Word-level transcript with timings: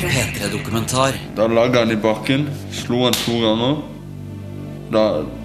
P3-dokumentar. 0.00 1.16
Da 1.36 1.46
lagde 1.50 1.78
han 1.82 1.92
i 1.92 1.98
bakken, 2.00 2.48
slo 2.72 3.04
han 3.04 3.16
to 3.24 3.36
ganger. 3.42 3.80
Da, 4.90 5.02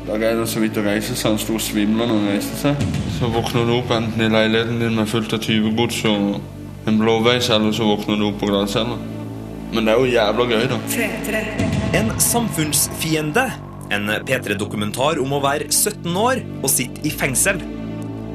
da 0.08 0.18
greide 0.18 0.42
han 0.42 0.50
så 0.50 0.62
vidt 0.64 0.78
å 0.82 0.86
reise 0.86 1.14
seg, 1.14 1.36
han 1.36 1.42
sto 1.42 1.58
og 1.60 1.62
svimla 1.62 2.08
når 2.08 2.22
han 2.22 2.32
reiste 2.34 2.58
seg. 2.64 2.86
Så 3.20 3.30
våkner 3.34 3.68
du 3.68 3.76
opp 3.78 3.92
enten 3.94 4.26
i 4.26 4.30
leiligheten 4.32 4.80
din 4.82 4.98
med 4.98 5.10
fullt 5.12 5.36
av 5.38 5.44
tyvegods 5.46 6.02
og 6.10 6.40
en 6.90 6.98
blåveis, 7.02 7.50
eller 7.54 7.76
så 7.76 7.88
våkner 7.92 8.18
du 8.22 8.28
opp 8.30 8.40
på 8.42 8.50
glattcella. 8.50 8.98
Men 9.76 9.86
det 9.86 9.94
er 9.94 10.02
jo 10.02 10.12
jævla 10.14 10.50
gøy, 10.50 10.66
da. 10.72 10.82
3, 10.96 11.08
3, 11.28 11.46
3. 11.60 11.70
En 12.00 12.12
samfunnsfiende. 12.22 13.46
En 13.94 14.10
P3-dokumentar 14.26 15.20
om 15.22 15.36
å 15.38 15.44
være 15.44 15.70
17 15.70 16.16
år 16.18 16.42
og 16.64 16.70
sitte 16.74 17.06
i 17.06 17.14
fengsel. 17.14 17.62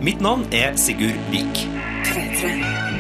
Mitt 0.05 0.23
navn 0.23 0.47
er 0.55 0.79
Sigurd 0.81 1.19
Vik. 1.33 1.65
3, 2.07 2.27
3. 2.39 3.00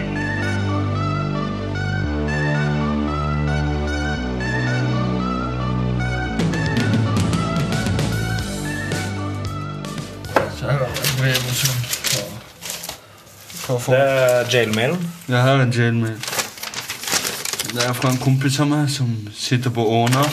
brevet 11.20 11.56
som. 11.56 11.76
Det 13.90 13.98
er 13.98 14.48
jailmailen. 14.50 15.02
Det 15.26 15.42
her 15.42 15.60
er 15.62 15.72
jailmail. 15.76 16.16
Det 17.70 17.84
er 17.84 17.92
fra 17.94 18.10
en 18.10 18.18
kompis 18.18 18.56
av 18.62 18.66
meg 18.70 18.88
som 18.90 19.10
sitter 19.36 19.70
på 19.74 19.84
Åna. 19.84 20.24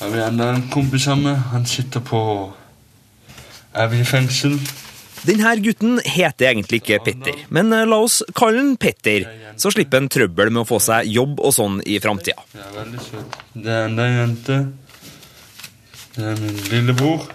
Har 0.00 0.10
vi 0.12 0.20
enda 0.20 0.50
en 0.52 0.66
kompis 0.72 1.06
av 1.08 1.22
meg. 1.22 1.38
Han 1.52 1.64
sitter 1.66 2.02
på 2.04 2.20
Evje 3.76 4.04
fengsel. 4.08 4.58
Denne 5.26 5.54
gutten 5.60 5.96
heter 6.04 6.50
egentlig 6.50 6.82
ikke 6.82 7.00
Petter, 7.04 7.40
men 7.52 7.72
eh, 7.74 7.86
la 7.88 7.98
oss 8.04 8.20
kalle 8.36 8.60
han 8.60 8.76
Petter, 8.80 9.24
så 9.58 9.72
slipper 9.74 10.02
han 10.02 10.10
trøbbel 10.12 10.52
med 10.52 10.62
å 10.62 10.68
få 10.68 10.78
seg 10.82 11.08
jobb 11.10 11.40
og 11.40 11.54
sånn 11.56 11.80
i 11.88 11.98
framtida. 12.02 12.44
Er. 12.54 12.92
Det 13.56 13.72
er 13.72 13.88
enda 13.88 14.06
en 14.06 14.20
jente. 14.20 14.60
Det 16.14 16.30
er 16.30 16.38
min 16.44 16.62
lillebror. 16.70 17.26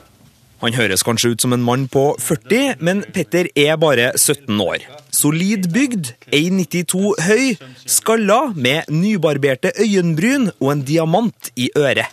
Han 0.62 0.76
høres 0.78 1.02
kanskje 1.04 1.32
ut 1.34 1.42
som 1.42 1.54
en 1.56 1.64
mann 1.66 1.88
på 1.90 2.04
40, 2.22 2.76
men 2.86 3.02
Petter 3.16 3.48
er 3.58 3.78
bare 3.82 4.12
17 4.18 4.60
år. 4.62 4.84
Solid 5.12 5.66
bygd, 5.74 6.12
1,92 6.32 7.14
høy, 7.26 7.46
skalla 7.90 8.40
med 8.56 8.90
nybarberte 8.94 9.72
øyenbryn 9.82 10.52
og 10.60 10.72
en 10.76 10.84
diamant 10.86 11.50
i 11.58 11.72
øret. 11.78 12.06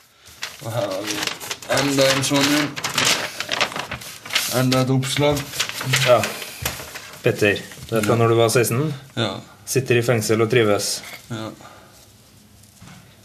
Og 0.65 0.73
her 0.73 0.89
har 0.89 1.05
vi 1.05 1.19
enda 1.79 2.07
en 2.17 2.25
sånn 2.27 2.49
en. 2.59 2.71
Enda 4.63 4.81
et 4.87 4.91
oppslag. 4.97 5.41
Ja. 6.09 6.19
Petter, 7.23 7.61
det 7.91 7.99
er 8.01 8.07
fra 8.09 8.17
når 8.17 8.33
du 8.33 8.39
var 8.41 8.49
16. 8.49 8.81
Ja. 9.21 9.35
Sitter 9.69 10.01
i 10.01 10.07
fengsel 10.07 10.41
og 10.41 10.49
trives. 10.53 11.03
ja. 11.31 11.51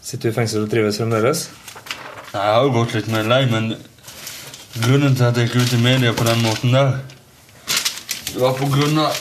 Sitter 0.04 0.28
du 0.28 0.32
i 0.34 0.36
fengsel 0.36 0.66
og 0.66 0.68
trives 0.68 0.98
fremdeles? 1.00 1.46
Nei, 2.34 2.42
Jeg 2.44 2.54
har 2.58 2.64
jo 2.66 2.72
gått 2.74 2.92
litt 2.92 3.06
mer 3.08 3.24
lei, 3.24 3.38
men 3.48 3.70
grunnen 4.82 5.14
til 5.14 5.26
at 5.28 5.36
jeg 5.38 5.48
gikk 5.48 5.62
ut 5.62 5.76
i 5.76 5.82
media 5.82 6.12
på 6.12 6.26
den 6.26 6.42
måten 6.42 6.74
der, 6.74 6.96
det 8.34 8.40
var 8.42 8.56
på 8.58 8.66
grunn 8.66 8.98
av 8.98 9.14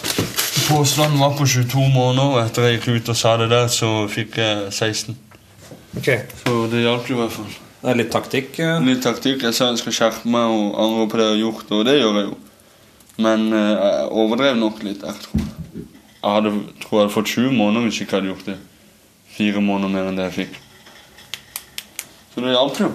Påstanden 0.63 1.19
var 1.19 1.33
på 1.37 1.45
22 1.45 1.81
måneder, 1.91 2.29
og 2.31 2.37
etter 2.39 2.65
jeg 2.65 2.77
gikk 2.77 2.85
ut 2.95 3.09
og 3.11 3.17
sa 3.19 3.33
det 3.41 3.49
der, 3.51 3.67
så 3.67 3.89
fikk 4.07 4.37
jeg 4.39 4.69
16. 4.71 5.17
Ok. 5.99 6.07
Så 6.39 6.53
det 6.71 6.85
hjalp 6.85 7.09
jo 7.09 7.17
i 7.17 7.19
hvert 7.19 7.35
fall. 7.35 7.49
Det 7.81 7.91
er 7.91 7.99
litt 7.99 8.11
taktikk. 8.13 8.55
Ja. 8.61 8.77
Litt 8.79 9.03
taktikk. 9.03 9.43
Jeg 9.43 9.57
sa 9.57 9.67
jeg 9.69 9.81
skal 9.81 9.95
skjerpe 9.97 10.31
meg 10.31 10.53
og 10.55 10.77
angre 10.79 11.09
på 11.11 11.19
det 11.19 11.25
jeg 11.25 11.33
har 11.33 11.41
gjort, 11.41 11.73
og 11.75 11.83
det 11.89 11.97
gjør 11.97 12.19
jeg 12.21 12.29
jo. 12.29 12.37
Men 13.27 13.45
eh, 13.51 13.71
jeg 13.73 14.09
overdrev 14.23 14.57
nok 14.61 14.81
litt 14.87 15.03
der, 15.03 15.19
tror 15.25 15.43
jeg. 15.43 15.85
Jeg 16.23 16.37
hadde, 16.37 16.53
tror 16.85 16.95
jeg 16.95 17.03
hadde 17.03 17.15
fått 17.17 17.33
20 17.35 17.57
måneder 17.59 17.85
hvis 17.89 17.99
jeg 17.99 18.07
ikke 18.07 18.21
hadde 18.21 18.31
gjort 18.31 18.49
det. 18.53 18.59
Fire 19.35 19.65
måneder 19.67 19.91
mer 19.97 20.09
enn 20.09 20.21
det 20.21 20.29
jeg 20.29 20.37
fikk. 20.37 20.61
Så 22.31 22.45
det 22.45 22.55
hjalp 22.55 22.79
jo. 22.85 22.93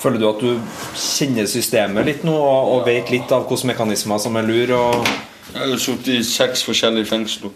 Føler 0.00 0.22
du 0.22 0.28
at 0.30 0.44
du 0.46 0.52
kjenner 0.96 1.46
systemet 1.50 2.06
litt 2.08 2.24
nå, 2.26 2.34
og, 2.34 2.72
og 2.74 2.86
vet 2.88 3.10
litt 3.12 3.32
av 3.32 3.46
hvilke 3.46 3.72
mekanismer 3.72 4.20
som 4.22 4.36
er 4.40 4.48
lur? 4.48 4.72
og... 4.76 5.10
Jeg 5.52 5.70
har 5.70 5.80
sittet 5.80 6.08
i 6.12 6.22
seks 6.26 6.64
forskjellige 6.66 7.08
fengsler. 7.08 7.52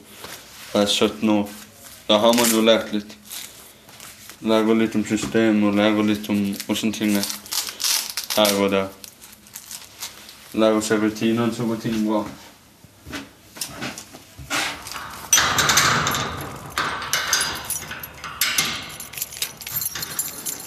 Jeg 0.72 0.82
er 0.82 0.86
17 0.86 1.30
år. 1.34 1.48
Da 2.08 2.20
har 2.22 2.32
man 2.38 2.52
jo 2.54 2.62
lært 2.64 2.92
litt. 2.94 3.16
Lærer 4.40 4.78
litt 4.78 4.94
om 4.96 5.04
systemet 5.04 5.66
og 5.68 5.76
lærer 5.76 6.06
litt 6.06 6.28
om 6.32 6.38
åssen 6.72 6.94
ting 6.96 7.16
er 7.18 7.26
her 8.36 8.54
og 8.62 8.70
der. 8.72 8.86
Lærer 10.54 10.80
seg 10.80 11.02
rutinene 11.02 11.66
går 11.68 11.82
ting 11.82 11.98
bra. 12.06 12.22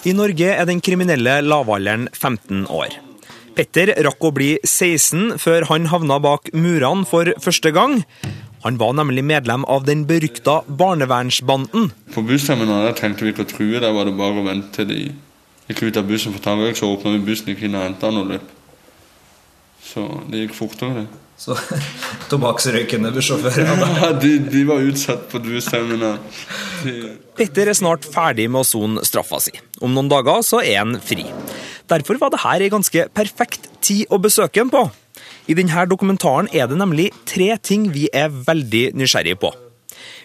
I 0.04 0.12
Norge 0.12 0.50
er 0.52 0.66
den 0.68 0.82
kriminelle 0.84 1.38
lavalderen 1.44 2.08
15 2.12 2.66
år. 2.68 2.96
Petter 3.54 3.92
rakk 4.04 4.24
å 4.26 4.32
bli 4.34 4.50
16 4.66 5.36
før 5.40 5.68
han 5.70 5.86
havna 5.92 6.18
bak 6.22 6.50
murene 6.58 7.06
for 7.08 7.30
første 7.40 7.70
gang. 7.76 8.00
Han 8.64 8.78
var 8.80 8.94
nemlig 8.98 9.22
medlem 9.28 9.64
av 9.70 9.84
den 9.86 10.02
berykta 10.08 10.58
barnevernsbanden. 10.66 11.90
På 12.14 12.24
bussterminalen 12.26 12.88
der 12.88 12.96
trengte 12.98 13.24
vi 13.26 13.32
ikke 13.34 13.46
å 13.46 13.50
true. 13.52 13.80
Der 13.80 13.94
var 13.96 14.08
det 14.08 14.16
bare 14.18 14.40
å 14.42 14.46
vente 14.48 14.72
til 14.80 14.88
de 14.90 15.00
gikk 15.70 15.84
ut 15.86 16.00
av 16.00 16.08
bussen 16.08 16.34
for 16.34 16.44
tannrøyk, 16.44 16.76
så 16.76 16.90
åpna 16.92 17.14
vi 17.14 17.22
bussen, 17.30 17.52
ikke 17.54 17.68
inn 17.68 17.76
og 17.78 17.86
henta 17.86 18.10
han 18.10 18.20
og 18.24 18.32
løp. 18.34 18.50
Så 19.84 20.02
det 20.32 20.42
gikk 20.46 20.56
fortere, 20.58 21.04
det. 21.04 21.20
Så 21.40 21.54
tobakksrøykende 22.30 23.10
bussjåfører. 23.14 23.70
Ja, 24.00 24.10
de, 24.22 24.34
de 24.50 24.60
var 24.68 24.82
utsatt 24.86 25.24
på 25.32 25.40
bussterminalen. 25.44 26.20
De- 26.84 27.14
Petter 27.34 27.66
er 27.72 27.74
snart 27.76 28.04
ferdig 28.06 28.46
med 28.54 28.62
å 28.62 28.66
sone 28.68 29.02
straffa 29.06 29.40
si. 29.42 29.52
Om 29.84 29.92
noen 29.92 30.08
dager 30.08 30.40
så 30.46 30.62
er 30.64 30.80
han 30.80 30.96
fri. 31.04 31.26
Derfor 31.90 32.16
var 32.20 32.32
det 32.32 32.40
her 32.44 32.64
ei 32.64 32.72
ganske 32.72 33.08
perfekt 33.12 33.68
tid 33.84 34.08
å 34.08 34.20
besøke 34.22 34.62
han 34.62 34.72
på. 34.72 34.86
I 35.44 35.56
denne 35.58 35.84
dokumentaren 35.90 36.48
er 36.56 36.70
det 36.70 36.78
nemlig 36.80 37.10
tre 37.28 37.52
ting 37.60 37.90
vi 37.92 38.06
er 38.16 38.32
veldig 38.32 38.94
nysgjerrige 38.96 39.40
på. 39.42 39.52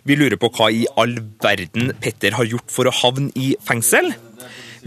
Vi 0.07 0.15
lurer 0.15 0.39
på 0.39 0.49
hva 0.55 0.69
i 0.71 0.85
all 0.99 1.17
verden 1.43 1.91
Petter 1.99 2.37
har 2.37 2.47
gjort 2.47 2.71
for 2.71 2.87
å 2.87 2.95
havne 3.01 3.33
i 3.35 3.51
fengsel. 3.67 4.13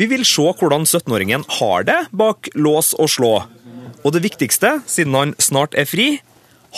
Vi 0.00 0.08
vil 0.08 0.24
se 0.24 0.46
hvordan 0.48 0.86
17-åringen 0.88 1.44
har 1.58 1.84
det 1.88 1.98
bak 2.16 2.48
lås 2.56 2.94
og 2.96 3.12
slå. 3.12 3.34
Og 4.02 4.16
det 4.16 4.24
viktigste, 4.24 4.78
siden 4.88 5.14
han 5.18 5.36
snart 5.38 5.76
er 5.78 5.86
fri, 5.86 6.08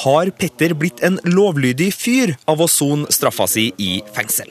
har 0.02 0.34
Petter 0.34 0.74
blitt 0.74 0.98
en 1.06 1.20
lovlydig 1.22 1.92
fyr 1.94 2.34
av 2.50 2.60
å 2.60 2.68
sone 2.70 3.14
straffa 3.14 3.46
si 3.48 3.70
i 3.78 4.00
fengsel. 4.16 4.50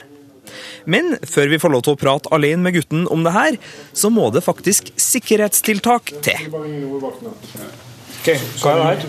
Men 0.86 1.16
før 1.28 1.50
vi 1.52 1.60
får 1.62 1.74
lov 1.74 1.84
til 1.86 1.96
å 1.96 2.00
prate 2.00 2.32
alene 2.36 2.66
med 2.66 2.76
gutten 2.78 3.06
om 3.14 3.24
det 3.26 3.34
her, 3.36 3.58
så 3.96 4.12
må 4.14 4.30
det 4.36 4.44
faktisk 4.46 4.92
sikkerhetstiltak 5.00 6.14
til. 6.26 6.48
Ok, 6.54 8.30
Hva 8.62 8.74
er 8.74 8.80
det 8.80 8.88
her? 8.88 9.06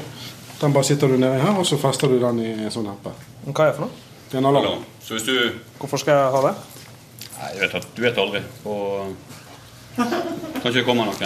Den 0.60 0.72
bare 0.74 0.86
sitter 0.86 1.10
du 1.10 1.18
nedi 1.18 1.42
her, 1.42 1.58
og 1.58 1.66
så 1.66 1.78
fester 1.80 2.10
du 2.10 2.18
den 2.22 2.40
i 2.44 2.52
en 2.54 2.72
sånn 2.72 2.86
heppe. 2.88 3.12
Hva 3.50 3.66
er 3.66 3.72
det 3.72 3.76
for 3.78 3.86
noe? 3.86 4.02
Det 4.30 4.38
er 4.38 4.42
en 4.42 4.50
alarm. 4.50 4.86
Så 5.04 5.18
hvis 5.18 5.26
du 5.28 5.34
Hvorfor 5.78 6.00
skal 6.00 6.16
jeg 6.16 6.32
ha 6.34 6.40
det? 6.48 6.54
Nei, 7.34 7.50
jeg 7.52 7.60
vet 7.64 7.74
at 7.80 7.86
du 7.94 8.02
vet 8.02 8.18
aldri. 8.22 8.40
Og 8.64 9.14
Kanskje 9.94 10.78
det 10.80 10.84
kommer 10.86 11.06
noen. 11.06 11.20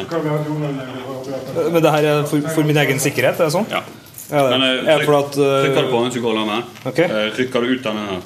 Men 1.72 1.80
det 1.84 1.92
her 1.94 2.08
er 2.10 2.26
for, 2.28 2.50
for 2.52 2.68
min 2.68 2.80
egen 2.82 3.00
sikkerhet? 3.00 3.38
er 3.38 3.48
det 3.48 3.54
sånn? 3.54 3.68
Ja. 3.72 3.84
Ja, 4.28 4.42
det 4.44 4.58
Men 4.58 4.62
eh, 4.66 4.92
er 4.92 5.00
det 5.00 5.06
for 5.08 5.16
at 5.22 5.36
uh, 5.40 5.44
trykker 5.64 5.86
du 5.86 5.92
på 5.92 6.00
den, 6.02 6.12
så 6.12 6.20
går 6.20 6.34
alarmen. 6.36 6.64
Okay. 6.90 7.06
Eh, 7.08 7.28
Trykker 7.36 7.64
du 7.64 7.70
ut 7.72 7.86
denne 7.86 8.18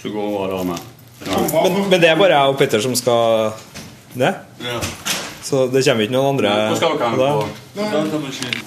så 0.00 0.10
går 0.14 0.38
alarmen. 0.48 0.80
Men, 1.26 1.78
men 1.90 2.00
det 2.00 2.10
er 2.10 2.18
bare 2.18 2.36
jeg 2.36 2.52
og 2.52 2.58
Petter 2.60 2.82
som 2.84 2.94
skal 2.98 3.52
det? 4.14 4.34
Ja. 4.62 4.80
Så 5.48 5.66
det 5.72 5.82
kommer 5.86 6.04
ikke 6.04 6.12
noen 6.12 6.34
andre? 6.34 6.50
Hva 6.68 6.76
skal 6.76 6.98
dere 6.98 7.08
ha 7.08 7.28
på? 7.38 7.46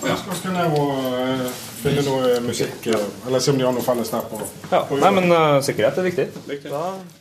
Jeg 0.07 0.17
skal, 0.21 0.53
ned 0.55 0.77
og 0.79 1.57
finne 1.81 2.03
noe 2.05 2.37
musikk, 2.45 2.87
eh, 2.89 3.03
eller 3.27 3.43
se 3.43 3.51
om 3.53 3.59
de 3.59 3.65
har 3.67 3.75
noe 3.75 3.85
felles 3.85 4.09
der 4.13 4.23
på. 4.29 4.39
Ja. 4.71 4.81
Nei, 5.01 5.11
men 5.17 5.33
uh, 5.33 5.59
sikkerhet 5.65 5.99
er 6.01 6.07
viktig. 6.07 6.27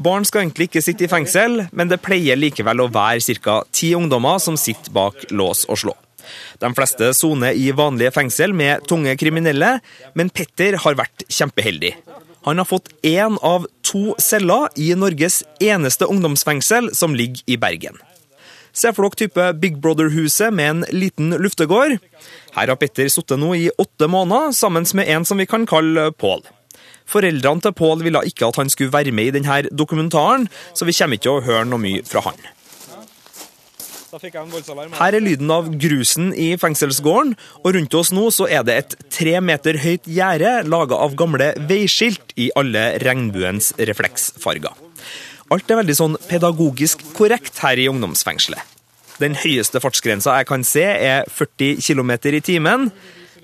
Barn 0.00 0.24
skal 0.28 0.44
egentlig 0.44 0.70
ikke 0.70 0.84
sitte 0.84 1.04
i 1.06 1.10
fengsel, 1.12 1.66
men 1.76 1.92
det 1.92 2.00
pleier 2.04 2.40
likevel 2.40 2.84
å 2.84 2.88
være 2.92 3.36
ca. 3.44 3.60
ti 3.72 3.92
ungdommer 3.98 4.40
som 4.40 4.56
sitter 4.60 4.94
bak 4.96 5.28
lås 5.34 5.66
og 5.68 5.82
slå. 5.82 5.96
De 6.62 6.70
fleste 6.76 7.12
soner 7.16 7.56
i 7.56 7.70
vanlige 7.74 8.12
fengsel 8.14 8.54
med 8.56 8.86
tunge 8.88 9.16
kriminelle, 9.20 9.78
men 10.14 10.30
Petter 10.30 10.78
har 10.84 10.98
vært 11.00 11.26
kjempeheldig. 11.28 11.96
Han 12.44 12.58
har 12.58 12.64
fått 12.64 12.88
én 13.02 13.36
av 13.42 13.66
to 13.84 14.14
celler 14.18 14.68
i 14.76 14.94
Norges 14.94 15.42
eneste 15.60 16.08
ungdomsfengsel, 16.08 16.94
som 16.96 17.14
ligger 17.14 17.42
i 17.46 17.58
Bergen. 17.60 17.98
Se 18.72 18.92
for 18.94 19.04
dere 19.04 19.18
type 19.18 19.46
Big 19.60 19.80
Brother-huset 19.82 20.54
med 20.54 20.70
en 20.70 20.84
liten 20.94 21.34
luftegård. 21.42 21.98
Her 22.54 22.70
har 22.70 22.78
Petter 22.78 23.10
sittet 23.10 23.40
nå 23.42 23.52
i 23.58 23.68
åtte 23.78 24.08
måneder 24.08 24.54
sammen 24.56 24.86
med 24.94 25.10
en 25.10 25.26
som 25.26 25.42
vi 25.42 25.48
kan 25.50 25.66
kalle 25.66 26.10
Pål. 26.12 26.46
Foreldrene 27.10 27.64
til 27.64 27.74
Pål 27.74 28.04
ville 28.06 28.22
ikke 28.30 28.46
at 28.46 28.60
han 28.60 28.70
skulle 28.70 28.94
være 28.94 29.12
med 29.12 29.32
i 29.32 29.36
denne 29.40 29.62
dokumentaren, 29.74 30.46
så 30.74 30.86
vi 30.86 30.94
kommer 30.94 31.18
ikke 31.18 31.26
til 31.26 31.40
å 31.40 31.44
høre 31.44 31.66
noe 31.66 31.82
mye 31.82 32.06
fra 32.06 32.22
han. 32.28 32.38
Her 34.10 35.14
er 35.14 35.22
lyden 35.22 35.50
av 35.54 35.68
grusen 35.78 36.32
i 36.34 36.56
fengselsgården, 36.58 37.36
og 37.62 37.74
rundt 37.76 37.94
oss 37.94 38.10
nå 38.14 38.26
så 38.34 38.48
er 38.50 38.64
det 38.66 38.74
et 38.80 38.96
tre 39.14 39.36
meter 39.44 39.78
høyt 39.78 40.08
gjerde 40.10 40.64
laga 40.66 40.98
av 40.98 41.14
gamle 41.18 41.52
veiskilt 41.70 42.34
i 42.34 42.50
alle 42.58 42.98
regnbuens 43.04 43.70
refleksfarger. 43.78 44.74
Alt 45.50 45.70
er 45.70 45.80
veldig 45.80 45.96
sånn 45.98 46.18
pedagogisk 46.26 47.02
korrekt 47.14 47.58
her 47.62 47.78
i 47.78 47.88
ungdomsfengselet. 47.90 48.58
Den 49.20 49.34
høyeste 49.36 49.80
fartsgrensa 49.82 50.38
jeg 50.40 50.46
kan 50.48 50.64
se, 50.64 50.82
er 50.82 51.24
40 51.30 51.82
km 51.84 52.10
i 52.32 52.40
timen. 52.40 52.90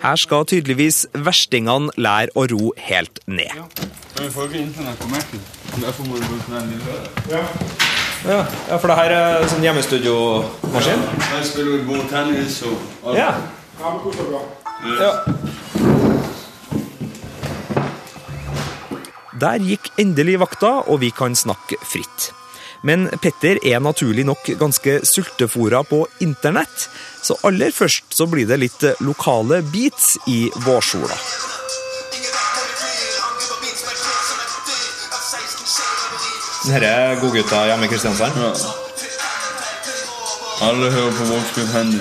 Her 0.03 0.17
skal 0.21 0.45
tydeligvis 0.49 1.07
verstingene 1.15 1.91
lære 2.01 2.31
å 2.35 2.47
ro 2.51 2.73
helt 2.89 3.21
ned. 3.27 3.53
Vi 4.17 4.29
lille. 8.27 8.47
Ja, 8.69 8.79
for 8.79 8.91
det 8.91 8.97
her 8.99 9.15
er 9.17 9.47
sånn 9.51 9.65
hjemmestudiomaskin? 9.65 11.05
Jeg 11.37 11.47
spiller 11.49 11.85
god 11.87 12.09
tennis 12.11 12.63
og 12.67 12.77
alt. 13.07 13.19
Ja. 13.19 13.31
Ja, 13.81 13.93
ja. 15.01 15.13
Der 19.37 19.61
gikk 19.61 19.91
endelig 20.01 20.39
vakta, 20.41 20.79
og 20.89 21.03
vi 21.03 21.11
kan 21.13 21.37
snakke 21.37 21.77
fritt. 21.85 22.31
Men 22.87 23.09
Petter 23.21 23.59
er 23.67 23.81
naturlig 23.83 24.25
nok 24.25 24.49
ganske 24.61 25.01
sultefòra 25.05 25.83
på 25.85 26.07
internett, 26.25 26.89
så 27.23 27.37
aller 27.45 27.75
først 27.75 28.15
så 28.15 28.29
blir 28.31 28.47
det 28.49 28.61
litt 28.63 28.85
lokale 29.05 29.61
beats 29.73 30.15
i 30.31 30.47
vårsola. 30.65 31.17
Dette 36.67 36.89
er 36.91 37.21
godgutta 37.21 37.61
hjemme 37.69 37.87
i 37.87 37.91
Kristiansand. 37.93 38.39
Ja. 38.43 38.51
Alle 40.67 40.89
hører 40.91 41.13
på 41.15 41.27
Vågskudd 41.29 41.69
Handy. 41.71 42.01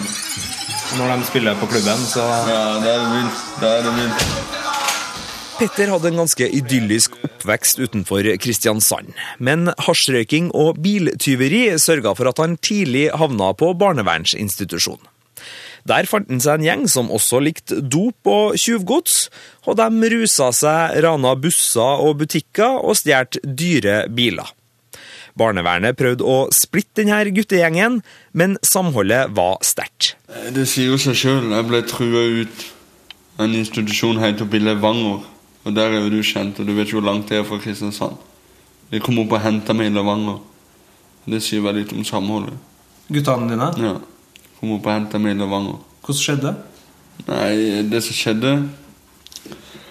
Når 0.96 1.12
de 1.12 1.28
spiller 1.28 1.58
på 1.60 1.68
klubben, 1.70 2.02
så 2.10 2.24
Ja, 2.50 2.80
det 2.82 2.90
er 2.90 3.04
det 3.04 3.12
vilt. 3.12 3.44
Det 3.62 3.70
er 3.70 3.84
det 3.86 3.94
vilt. 4.00 4.24
Petter 5.60 5.92
hadde 5.94 6.10
en 6.10 6.18
ganske 6.24 6.48
idyllisk 6.50 7.14
oppvekst 7.24 7.80
utenfor 7.80 8.28
Kristiansand. 8.42 9.14
Men 9.38 9.70
hasjrøyking 9.86 10.50
og 10.52 10.82
biltyveri 10.82 11.78
sørga 11.80 12.16
for 12.18 12.32
at 12.32 12.42
han 12.42 12.58
tidlig 12.58 13.12
havna 13.14 13.54
på 13.54 13.70
barnevernsinstitusjon. 13.78 15.00
Der 15.86 16.08
fant 16.10 16.32
han 16.32 16.42
seg 16.42 16.60
en 16.60 16.66
gjeng 16.66 16.84
som 16.90 17.12
også 17.14 17.40
likte 17.46 17.78
dop 17.82 18.26
og 18.30 18.56
tjuvgods, 18.58 19.30
og 19.70 19.78
de 19.78 20.10
rusa 20.16 20.50
seg, 20.56 20.98
rana 21.06 21.36
busser 21.38 22.02
og 22.06 22.18
butikker 22.24 22.80
og 22.82 22.98
stjal 22.98 23.30
dyre 23.46 24.06
biler. 24.10 24.50
Barnevernet 25.36 25.98
prøvde 26.00 26.24
å 26.24 26.38
splitte 26.56 27.04
denne 27.04 27.20
guttegjengen, 27.36 28.00
men 28.34 28.56
samholdet 28.64 29.34
var 29.36 29.60
sterkt. 29.68 30.14
Det 30.56 30.64
sier 30.70 30.94
jo 30.94 31.00
seg 31.02 31.18
sjøl. 31.20 31.50
Jeg 31.52 31.68
ble 31.68 31.82
trua 31.90 32.24
ut 32.40 32.66
av 33.36 33.44
en 33.50 33.58
institusjon 33.60 34.22
helt 34.24 34.42
oppe 34.46 34.58
i 34.58 34.64
Levanger. 34.64 35.26
Og 35.66 35.74
der 35.76 35.92
er 35.92 36.06
jo 36.06 36.14
du 36.14 36.22
kjent, 36.24 36.62
og 36.62 36.70
du 36.70 36.74
vet 36.78 36.92
jo 36.94 37.02
hvor 37.02 37.10
langt 37.10 37.30
det 37.30 37.42
er 37.42 37.48
fra 37.48 37.60
Kristiansand. 37.60 38.16
De 38.94 39.02
kom 39.04 39.18
opp 39.24 39.34
og 39.36 39.44
henta 39.44 39.76
meg 39.76 39.92
i 39.92 39.96
Levanger. 39.98 40.40
Det 41.28 41.42
sier 41.44 41.64
vel 41.66 41.82
litt 41.82 41.92
om 41.92 42.06
samholdet. 42.06 42.56
Guttene 43.12 43.50
dine, 43.52 43.72
Ja. 43.82 43.96
Kom 44.66 44.80
opp 44.80 44.88
og 44.90 44.96
henta 44.96 45.20
meg 45.22 45.36
i 45.36 45.38
Levanger. 45.38 45.76
hvordan 46.02 46.18
skjedde 46.18 46.48
det? 46.48 46.54
Nei, 47.28 47.84
det 47.86 48.00
som 48.02 48.16
skjedde 48.18 48.70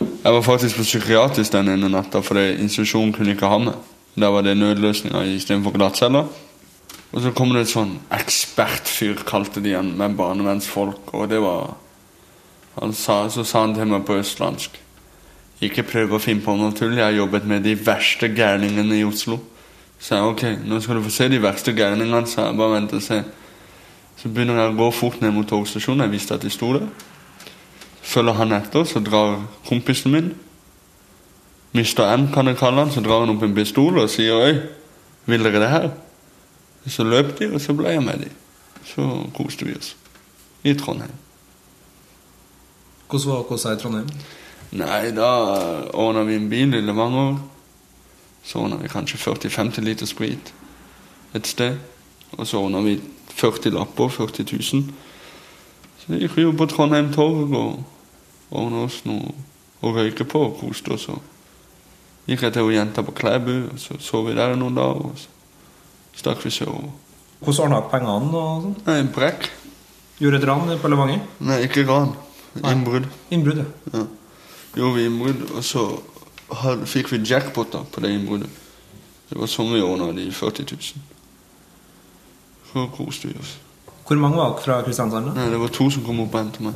Jeg 0.01 0.33
var 0.35 0.41
faktisk 0.43 0.77
på 0.77 0.83
psykiatrisk 0.83 1.53
den 1.53 1.69
ene 1.69 1.89
natta, 1.89 2.19
fordi 2.19 2.57
institusjonen 2.59 3.13
kunne 3.15 3.37
ikke 3.37 3.47
ha 3.47 3.59
meg. 3.59 3.75
Der 4.19 4.33
var 4.35 4.43
det 4.43 4.57
nødløsninger 4.57 5.29
istedenfor 5.37 5.71
glattceller. 5.71 6.27
Og 7.13 7.23
så 7.23 7.31
kom 7.31 7.55
det 7.55 7.61
et 7.61 7.71
sånn 7.71 8.01
ekspertfyr, 8.11 9.23
kalte 9.23 9.63
de 9.63 9.77
han, 9.77 9.93
med 9.95 10.17
barnevernsfolk, 10.19 11.15
og 11.15 11.31
det 11.31 11.39
var 11.39 11.77
han 12.81 12.93
sa, 12.93 13.29
Så 13.29 13.45
sa 13.45 13.61
han 13.61 13.77
til 13.77 13.87
meg 13.87 14.03
på 14.03 14.19
østlandsk 14.19 14.81
Ikke 15.63 15.87
prøv 15.87 16.17
å 16.17 16.19
finne 16.19 16.43
på 16.43 16.57
noe 16.59 16.75
tull, 16.75 16.97
jeg 16.97 17.05
har 17.05 17.15
jobbet 17.15 17.47
med 17.47 17.63
de 17.63 17.77
verste 17.79 18.27
gærningene 18.27 18.99
i 18.99 19.07
Oslo. 19.07 19.39
Så 20.01 20.17
jeg 20.17 20.35
ok, 20.35 20.45
nå 20.67 20.81
skal 20.81 20.99
du 20.99 21.07
få 21.07 21.15
se 21.15 21.29
de 21.29 21.39
verste 21.39 21.73
gærningene, 21.73 22.27
sa 22.27 22.49
jeg. 22.49 22.59
Bare 22.59 22.81
vent 22.81 22.99
og 22.99 23.03
se. 23.03 23.23
Så 24.25 24.31
begynner 24.33 24.57
jeg 24.57 24.73
å 24.73 24.77
gå 24.79 24.87
fort 24.97 25.21
ned 25.21 25.35
mot 25.37 25.45
togstasjonen. 25.45 26.07
Jeg 26.07 26.15
visste 26.15 26.39
at 26.39 26.45
de 26.47 26.49
sto 26.49 26.71
der. 26.73 26.87
Følger 28.01 28.39
han 28.39 28.55
etter, 28.57 28.87
så 28.89 29.03
drar 29.05 29.43
kompisen 29.69 30.15
min 30.15 30.31
Mr. 31.75 32.07
M, 32.15 32.31
kan 32.33 32.49
jeg 32.49 32.57
kalle 32.57 32.87
han. 32.87 32.93
Så 32.95 33.03
drar 33.05 33.21
han 33.21 33.35
opp 33.35 33.45
en 33.45 33.53
pistol 33.53 33.99
og 34.01 34.09
sier 34.09 34.41
Øy, 34.41 34.63
vil 35.29 35.45
dere 35.45 35.61
det 35.61 35.69
her? 35.69 35.91
Så 36.89 37.05
løp 37.05 37.35
de, 37.37 37.51
og 37.53 37.61
så 37.61 37.77
ble 37.77 37.93
jeg 37.93 38.05
med 38.07 38.25
de. 38.25 38.31
Så 38.89 39.05
koste 39.37 39.69
vi 39.69 39.77
oss. 39.77 39.93
I 40.65 40.73
Trondheim. 40.73 41.13
Hvordan 43.11 43.29
var 43.29 43.43
hvordan 43.43 43.77
i 43.77 43.83
Trondheim? 43.83 44.09
Nei, 44.73 45.11
da 45.13 45.29
ordna 45.93 46.25
vi 46.25 46.39
en 46.41 46.49
bil 46.49 46.79
i 46.79 46.81
Levanger. 46.81 47.37
Så 48.41 48.63
ordna 48.63 48.81
vi 48.81 48.89
kanskje 48.89 49.21
40-50 49.21 49.85
liter 49.85 50.09
sprit 50.09 50.55
et 51.37 51.47
sted. 51.47 51.77
Og 52.39 52.47
så 52.49 52.65
ordna 52.65 52.81
vi 52.81 52.97
40 53.35 53.75
lapper, 53.75 54.09
40 54.09 54.47
000. 54.53 54.85
Så 56.05 56.19
gikk 56.21 56.37
vi 56.37 56.45
jo 56.45 56.53
på 56.57 56.67
Trondheim 56.71 57.13
Torg 57.15 57.55
og 57.57 57.85
ordna 58.55 58.85
oss 58.85 59.01
noe 59.09 59.33
å 59.85 59.93
røyke 59.95 60.27
på 60.29 60.43
og 60.49 60.59
koste 60.61 60.95
oss. 60.95 61.09
Og 61.13 62.29
gikk 62.31 62.47
jeg 62.47 62.57
til 62.57 62.73
jenta 62.75 63.05
på 63.05 63.15
Klæbu, 63.17 63.55
og 63.73 63.81
så 63.81 63.99
sov 64.01 64.29
vi 64.29 64.37
der 64.37 64.57
noen 64.59 64.77
dager. 64.79 65.11
Og 65.11 65.19
så 65.19 66.21
stakk 66.21 66.45
vi 66.45 66.53
sørover. 66.55 66.93
Hvordan 67.45 67.65
ordna 67.67 67.81
dere 67.81 67.93
pengene 67.93 68.43
og 68.43 68.67
sånn? 68.67 68.77
Nei, 68.87 69.01
brekk. 69.15 69.49
Gjorde 70.23 70.39
et 70.41 70.47
ran 70.49 70.77
på 70.81 70.93
Levanger? 70.93 71.25
Nei, 71.45 71.63
ikke 71.67 71.87
ran. 71.89 72.15
Innbrudd. 72.63 73.09
Innbrudd, 73.35 73.65
ja. 73.65 73.99
Ja. 73.99 74.05
Gjorde 74.75 74.99
vi 74.99 75.07
innbrudd, 75.09 75.43
og 75.55 75.65
så 75.67 75.89
fikk 76.91 77.13
vi 77.13 77.23
jackpoter 77.27 77.87
på 77.91 78.03
det 78.03 78.13
innbruddet. 78.15 78.63
Det 79.29 79.39
var 79.41 79.51
sånn 79.51 79.73
vi 79.73 79.83
ordna 79.83 80.13
de 80.15 80.29
40 80.35 80.67
000. 80.71 81.14
Så 82.75 82.89
koste 82.97 83.31
vi 83.31 83.39
oss. 83.39 83.55
Hvor 84.05 84.19
mange 84.19 84.37
var 84.37 84.51
dere 84.53 84.65
fra 84.65 84.83
Kristiansand? 84.83 85.31
da? 85.31 85.33
Nei, 85.39 85.51
det 85.53 85.61
var 85.63 85.71
to 85.73 85.87
som 85.95 86.03
kom 86.05 86.21
opp 86.25 86.35
og 86.35 86.41
hentet 86.43 86.65
meg. 86.67 86.75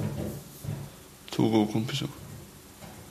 To 1.34 1.48
gode 1.50 1.72
kompiser. 1.72 2.08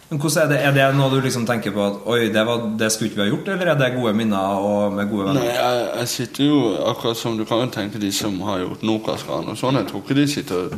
Men 0.09 0.19
hvordan 0.23 0.51
Er 0.53 0.71
det 0.71 0.85
Er 0.85 0.91
det 0.91 0.97
noe 0.97 1.09
du 1.11 1.19
liksom 1.19 1.45
tenker 1.45 1.73
på 1.75 1.83
at 1.83 1.93
Oi, 2.07 2.29
det, 2.31 2.45
var, 2.47 2.63
det 2.79 2.91
skulle 2.91 3.09
ikke 3.11 3.19
vi 3.19 3.25
ha 3.25 3.35
gjort, 3.35 3.47
eller 3.47 3.67
er 3.73 3.77
det 3.77 3.89
gode 3.97 4.13
minner 4.15 4.63
og 4.63 4.93
med 4.95 5.09
gode 5.11 5.27
venner? 5.27 5.43
Nei, 5.43 5.51
jeg, 5.51 5.89
jeg 5.99 6.07
sitter 6.07 6.45
jo 6.45 6.59
akkurat 6.87 7.17
som 7.19 7.37
du 7.37 7.43
kan 7.45 7.65
jo 7.65 7.69
tenke 7.75 7.99
de 7.99 8.11
som 8.11 8.39
har 8.47 8.63
gjort 8.63 8.85
Nokas-ran 8.87 9.51
og 9.51 9.59
sånn. 9.59 9.81
Jeg 9.81 9.89
tror 9.91 10.05
ikke 10.05 10.15
de 10.21 10.27
sitter 10.31 10.77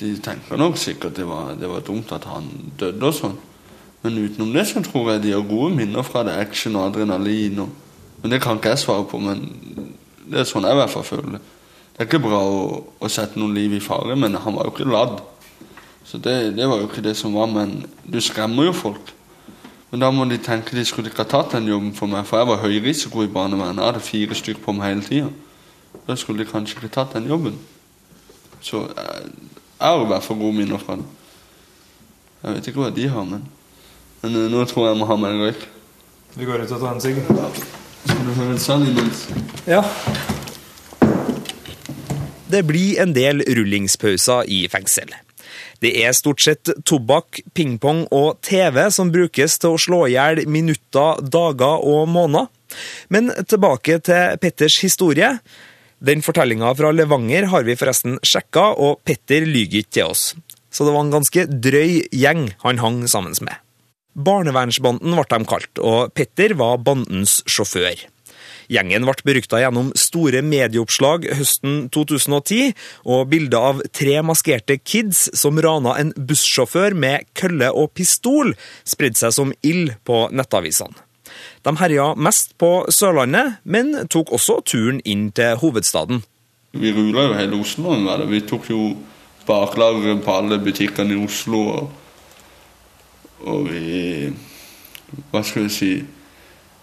De 0.00 0.14
tenker 0.18 0.58
nok 0.58 0.78
sikkert 0.80 1.16
det 1.16 1.26
var, 1.28 1.52
det 1.60 1.68
var 1.68 1.84
dumt 1.84 2.12
at 2.16 2.24
han 2.24 2.48
døde 2.80 3.04
og 3.04 3.14
sånn. 3.14 3.36
Men 4.02 4.16
utenom 4.18 4.50
det 4.56 4.64
så 4.68 4.80
tror 4.84 5.12
jeg 5.12 5.22
de 5.22 5.36
har 5.36 5.44
gode 5.48 5.76
minner 5.76 6.02
fra 6.02 6.24
det 6.24 6.34
action 6.40 6.74
og 6.76 6.88
adrenalin. 6.88 7.60
Og, 7.66 7.68
men 8.22 8.32
det 8.32 8.40
kan 8.42 8.58
ikke 8.58 8.72
jeg 8.74 8.82
svare 8.82 9.04
på, 9.08 9.20
men 9.22 9.44
det 10.30 10.40
er 10.42 10.48
sånn 10.48 10.66
jeg 10.66 10.76
i 10.76 10.80
hvert 10.80 10.92
fall 10.92 11.06
føler 11.06 11.36
det. 11.36 11.42
Det 11.94 12.02
er 12.02 12.08
ikke 12.08 12.24
bra 12.24 12.40
å, 12.42 12.62
å 12.98 13.10
sette 13.12 13.38
noen 13.38 13.54
liv 13.54 13.76
i 13.76 13.82
fare, 13.82 14.16
men 14.18 14.34
han 14.34 14.56
var 14.56 14.66
jo 14.66 14.74
ikke 14.74 14.88
ladd. 14.90 15.20
Så 16.04 16.18
det, 16.18 16.34
det 16.56 16.66
var 16.68 16.80
jo 16.80 16.88
ikke 16.88 17.04
det 17.04 17.14
som 17.16 17.36
var, 17.36 17.46
men 17.50 17.84
du 18.02 18.18
skremmer 18.22 18.68
jo 18.68 18.74
folk. 18.76 19.12
Men 19.92 20.02
da 20.02 20.10
må 20.10 20.26
de 20.26 20.40
tenke 20.42 20.74
de 20.74 20.82
skulle 20.84 21.12
ikke 21.12 21.22
ha 21.22 21.30
tatt 21.30 21.54
den 21.54 21.68
jobben 21.70 21.92
for 21.94 22.10
meg, 22.10 22.26
for 22.26 22.40
jeg 22.40 22.50
var 22.50 22.62
høy 22.64 22.80
risiko 22.82 23.22
i 23.22 23.30
barnevernet. 23.30 23.78
Jeg 23.78 23.92
hadde 23.92 24.02
fire 24.02 24.38
stykker 24.40 24.64
på 24.64 24.74
meg 24.74 24.90
hele 24.90 25.06
tida. 25.06 25.28
Da 26.08 26.16
skulle 26.18 26.42
de 26.42 26.50
kanskje 26.50 26.80
ikke 26.80 26.90
tatt 26.96 27.14
den 27.14 27.28
jobben. 27.30 27.60
Så 28.58 28.82
jeg, 28.88 29.30
jeg 29.78 29.86
har 29.86 30.02
i 30.02 30.10
hvert 30.10 30.26
fall 30.26 30.40
gode 30.40 30.58
minner 30.58 30.82
fra 30.82 30.98
det. 30.98 31.06
Jeg 32.42 32.56
vet 32.56 32.72
ikke 32.72 32.82
hva 32.82 32.90
de 32.98 33.06
har, 33.08 33.30
men, 33.30 33.46
men 34.24 34.36
eh, 34.42 34.50
nå 34.52 34.66
tror 34.68 34.88
jeg 34.88 34.96
jeg 34.96 35.00
må 35.04 35.08
ha 35.08 35.20
meg 35.20 35.38
en 35.38 35.46
røyk. 35.46 35.64
Vi 36.34 36.50
går 36.50 36.66
ut 36.66 36.74
og 36.74 36.82
tar 36.82 36.92
en 36.96 37.04
sigg. 37.06 37.22
Skal 38.04 38.24
du 38.26 38.32
høre 38.36 38.78
imens? 38.84 39.26
Ja. 39.66 39.82
Det 42.52 42.62
blir 42.68 43.00
en 43.02 43.14
del 43.16 43.42
rullingspauser 43.56 44.44
i 44.46 44.64
fengsel. 44.70 45.10
Det 45.82 45.90
er 46.04 46.14
stort 46.16 46.40
sett 46.44 46.70
tobakk, 46.86 47.42
pingpong 47.56 48.04
og 48.14 48.38
TV 48.44 48.78
som 48.94 49.10
brukes 49.12 49.58
til 49.60 49.74
å 49.74 49.80
slå 49.80 50.04
i 50.06 50.14
hjel 50.14 50.44
minutter, 50.48 51.20
dager 51.20 51.82
og 51.84 52.06
måneder. 52.12 52.48
Men 53.12 53.32
tilbake 53.48 53.98
til 54.04 54.38
Petters 54.42 54.78
historie. 54.84 55.34
Den 56.04 56.24
fortellinga 56.24 56.72
fra 56.76 56.92
Levanger 56.92 57.48
har 57.52 57.66
vi 57.66 57.76
forresten 57.80 58.18
sjekka, 58.26 58.72
og 58.76 59.00
Petter 59.06 59.46
lyver 59.48 59.82
ikke 59.82 59.98
til 59.98 60.14
oss. 60.14 60.24
Så 60.74 60.86
det 60.86 60.94
var 60.94 61.06
en 61.06 61.14
ganske 61.14 61.46
drøy 61.48 62.02
gjeng 62.12 62.48
han 62.64 62.82
hang 62.82 63.04
sammen 63.08 63.36
med. 63.46 63.63
Barnevernsbanden 64.14 65.14
ble 65.16 65.26
de 65.30 65.46
kalt, 65.50 65.78
og 65.82 66.12
Petter 66.14 66.54
var 66.58 66.82
bandens 66.86 67.40
sjåfør. 67.50 68.06
Gjengen 68.72 69.04
ble 69.04 69.14
berykta 69.26 69.60
gjennom 69.60 69.90
store 69.98 70.40
medieoppslag 70.46 71.26
høsten 71.36 71.88
2010, 71.92 72.72
og 73.04 73.28
bilder 73.32 73.70
av 73.70 73.82
tre 73.92 74.20
maskerte 74.24 74.78
kids 74.80 75.26
som 75.36 75.60
rana 75.60 75.96
en 76.00 76.14
bussjåfør 76.16 76.96
med 76.96 77.26
kølle 77.36 77.70
og 77.72 77.92
pistol, 77.98 78.54
spredde 78.88 79.20
seg 79.20 79.34
som 79.36 79.52
ild 79.66 79.96
på 80.08 80.26
nettavisene. 80.32 80.96
De 81.64 81.72
herja 81.80 82.12
mest 82.14 82.54
på 82.60 82.84
Sørlandet, 82.92 83.58
men 83.64 84.06
tok 84.12 84.32
også 84.36 84.60
turen 84.68 85.00
inn 85.04 85.30
til 85.34 85.58
hovedstaden. 85.60 86.22
Vi 86.74 86.92
rula 86.94 87.28
jo 87.28 87.34
hele 87.38 87.60
Oslo. 87.60 87.94
vi. 88.28 88.40
Tok 88.40 88.70
jo 88.70 88.96
baklageret 89.46 90.24
på 90.24 90.32
alle 90.34 90.58
butikkene 90.58 91.14
i 91.14 91.24
Oslo. 91.24 91.60
Og, 91.74 91.90
og 93.46 93.68
vi 93.70 94.32
Hva 95.30 95.42
skal 95.44 95.66
vi 95.66 95.68
si 95.70 95.90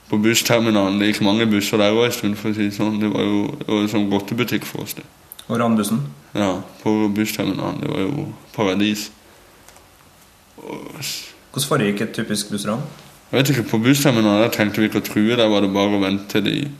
På 0.09 0.17
bussterminalen 0.21 0.99
det 0.99 1.11
gikk 1.11 1.21
mange 1.25 1.45
busser 1.47 1.77
der 1.79 1.95
òg 1.95 2.05
en 2.05 2.11
stund. 2.11 2.35
for 2.37 2.51
å 2.51 2.55
si 2.55 2.67
sånn. 2.75 2.99
Det 2.99 3.09
var 3.13 3.23
jo, 3.23 3.45
det 3.59 3.67
var 3.67 3.81
en 3.81 3.91
sånn 3.93 4.09
godtebutikk 4.11 4.65
for 4.67 4.83
oss. 4.83 4.93
det. 4.93 5.05
Og 5.47 5.59
randbussen? 5.59 6.01
Ja, 6.35 6.61
på 6.83 7.07
bussterminalen. 7.15 7.79
Det 7.81 7.89
var 7.89 8.01
jo 8.01 8.25
paradis. 8.53 9.09
Og, 10.57 10.91
Hvordan 11.51 11.67
foregikk 11.67 12.01
et 12.01 12.13
typisk 12.15 12.51
bussran? 12.51 12.83
jeg 13.31 13.39
vet 13.39 13.49
ikke, 13.49 13.69
På 13.69 13.77
bussterminalen 13.79 14.41
der 14.43 14.49
trengte 14.51 14.81
vi 14.81 14.87
ikke 14.89 14.99
å 14.99 15.07
true. 15.07 15.35
Der 15.35 15.47
var 15.47 15.61
det 15.61 15.71
bare 15.73 15.95
å 15.95 16.03
vente 16.03 16.27
til 16.27 16.43
de 16.43 16.71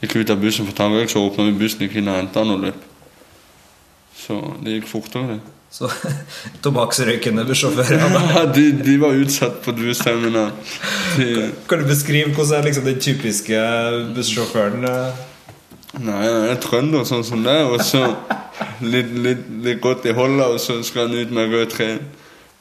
gikk 0.00 0.16
ut 0.16 0.30
av 0.30 0.40
bussen 0.40 0.64
for 0.64 0.72
å 0.72 0.76
ta 0.76 0.86
en 0.88 0.96
røyk, 0.96 1.10
så 1.10 1.20
åpna 1.28 1.44
vi 1.50 1.58
bussen, 1.60 1.80
gikk 1.84 1.96
inn 2.00 2.08
og 2.08 2.16
henta 2.16 2.40
den 2.44 2.54
og 2.56 2.60
løp. 2.64 2.84
Så 4.16 4.40
det 4.64 4.78
gikk 4.78 4.88
fortere, 4.88 5.36
det. 5.36 5.40
Så 5.70 5.88
tobakksrøykende 6.64 7.44
bussjåfører. 7.48 8.04
Ja, 8.34 8.44
de, 8.52 8.66
de 8.84 8.94
var 9.00 9.16
utsatt 9.20 9.60
på 9.64 9.72
bussterminalen. 9.76 10.54
De, 11.18 11.50
Kan 11.68 11.82
du 11.82 11.88
beskrive 11.90 12.32
hvordan 12.32 12.60
er 12.60 12.68
liksom 12.68 12.86
den 12.88 13.00
typiske 13.00 13.64
bussjåføren? 14.16 14.84
eh? 14.88 15.26
nei, 15.98 16.22
han 16.24 16.46
er 16.48 16.60
trønder 16.62 17.04
sånn 17.08 17.24
som 17.24 17.42
det, 17.44 17.58
og 17.64 17.80
så 17.84 18.04
litt, 18.84 19.12
litt, 19.24 19.44
litt 19.64 19.80
godt 19.82 20.06
i 20.06 20.14
holdet, 20.16 20.46
og 20.46 20.60
så 20.62 20.78
skal 20.86 21.08
han 21.08 21.16
ut 21.18 21.34
med 21.34 21.52
rød 21.52 21.70
tren. 21.74 22.00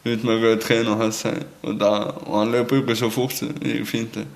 Ut 0.08 0.24
med 0.24 0.44
rød 0.44 0.62
tren 0.64 0.88
og 0.92 1.02
ha 1.02 1.10
seg. 1.16 1.42
Og, 1.64 1.76
da, 1.80 1.94
og 2.26 2.38
han 2.42 2.54
løper 2.56 2.80
jo 2.80 2.86
ikke 2.86 3.00
så 3.00 3.10
fort, 3.14 3.36
så 3.36 3.50
det 3.52 3.80
gikk 3.80 3.90
fint, 3.92 4.20
det. 4.20 4.28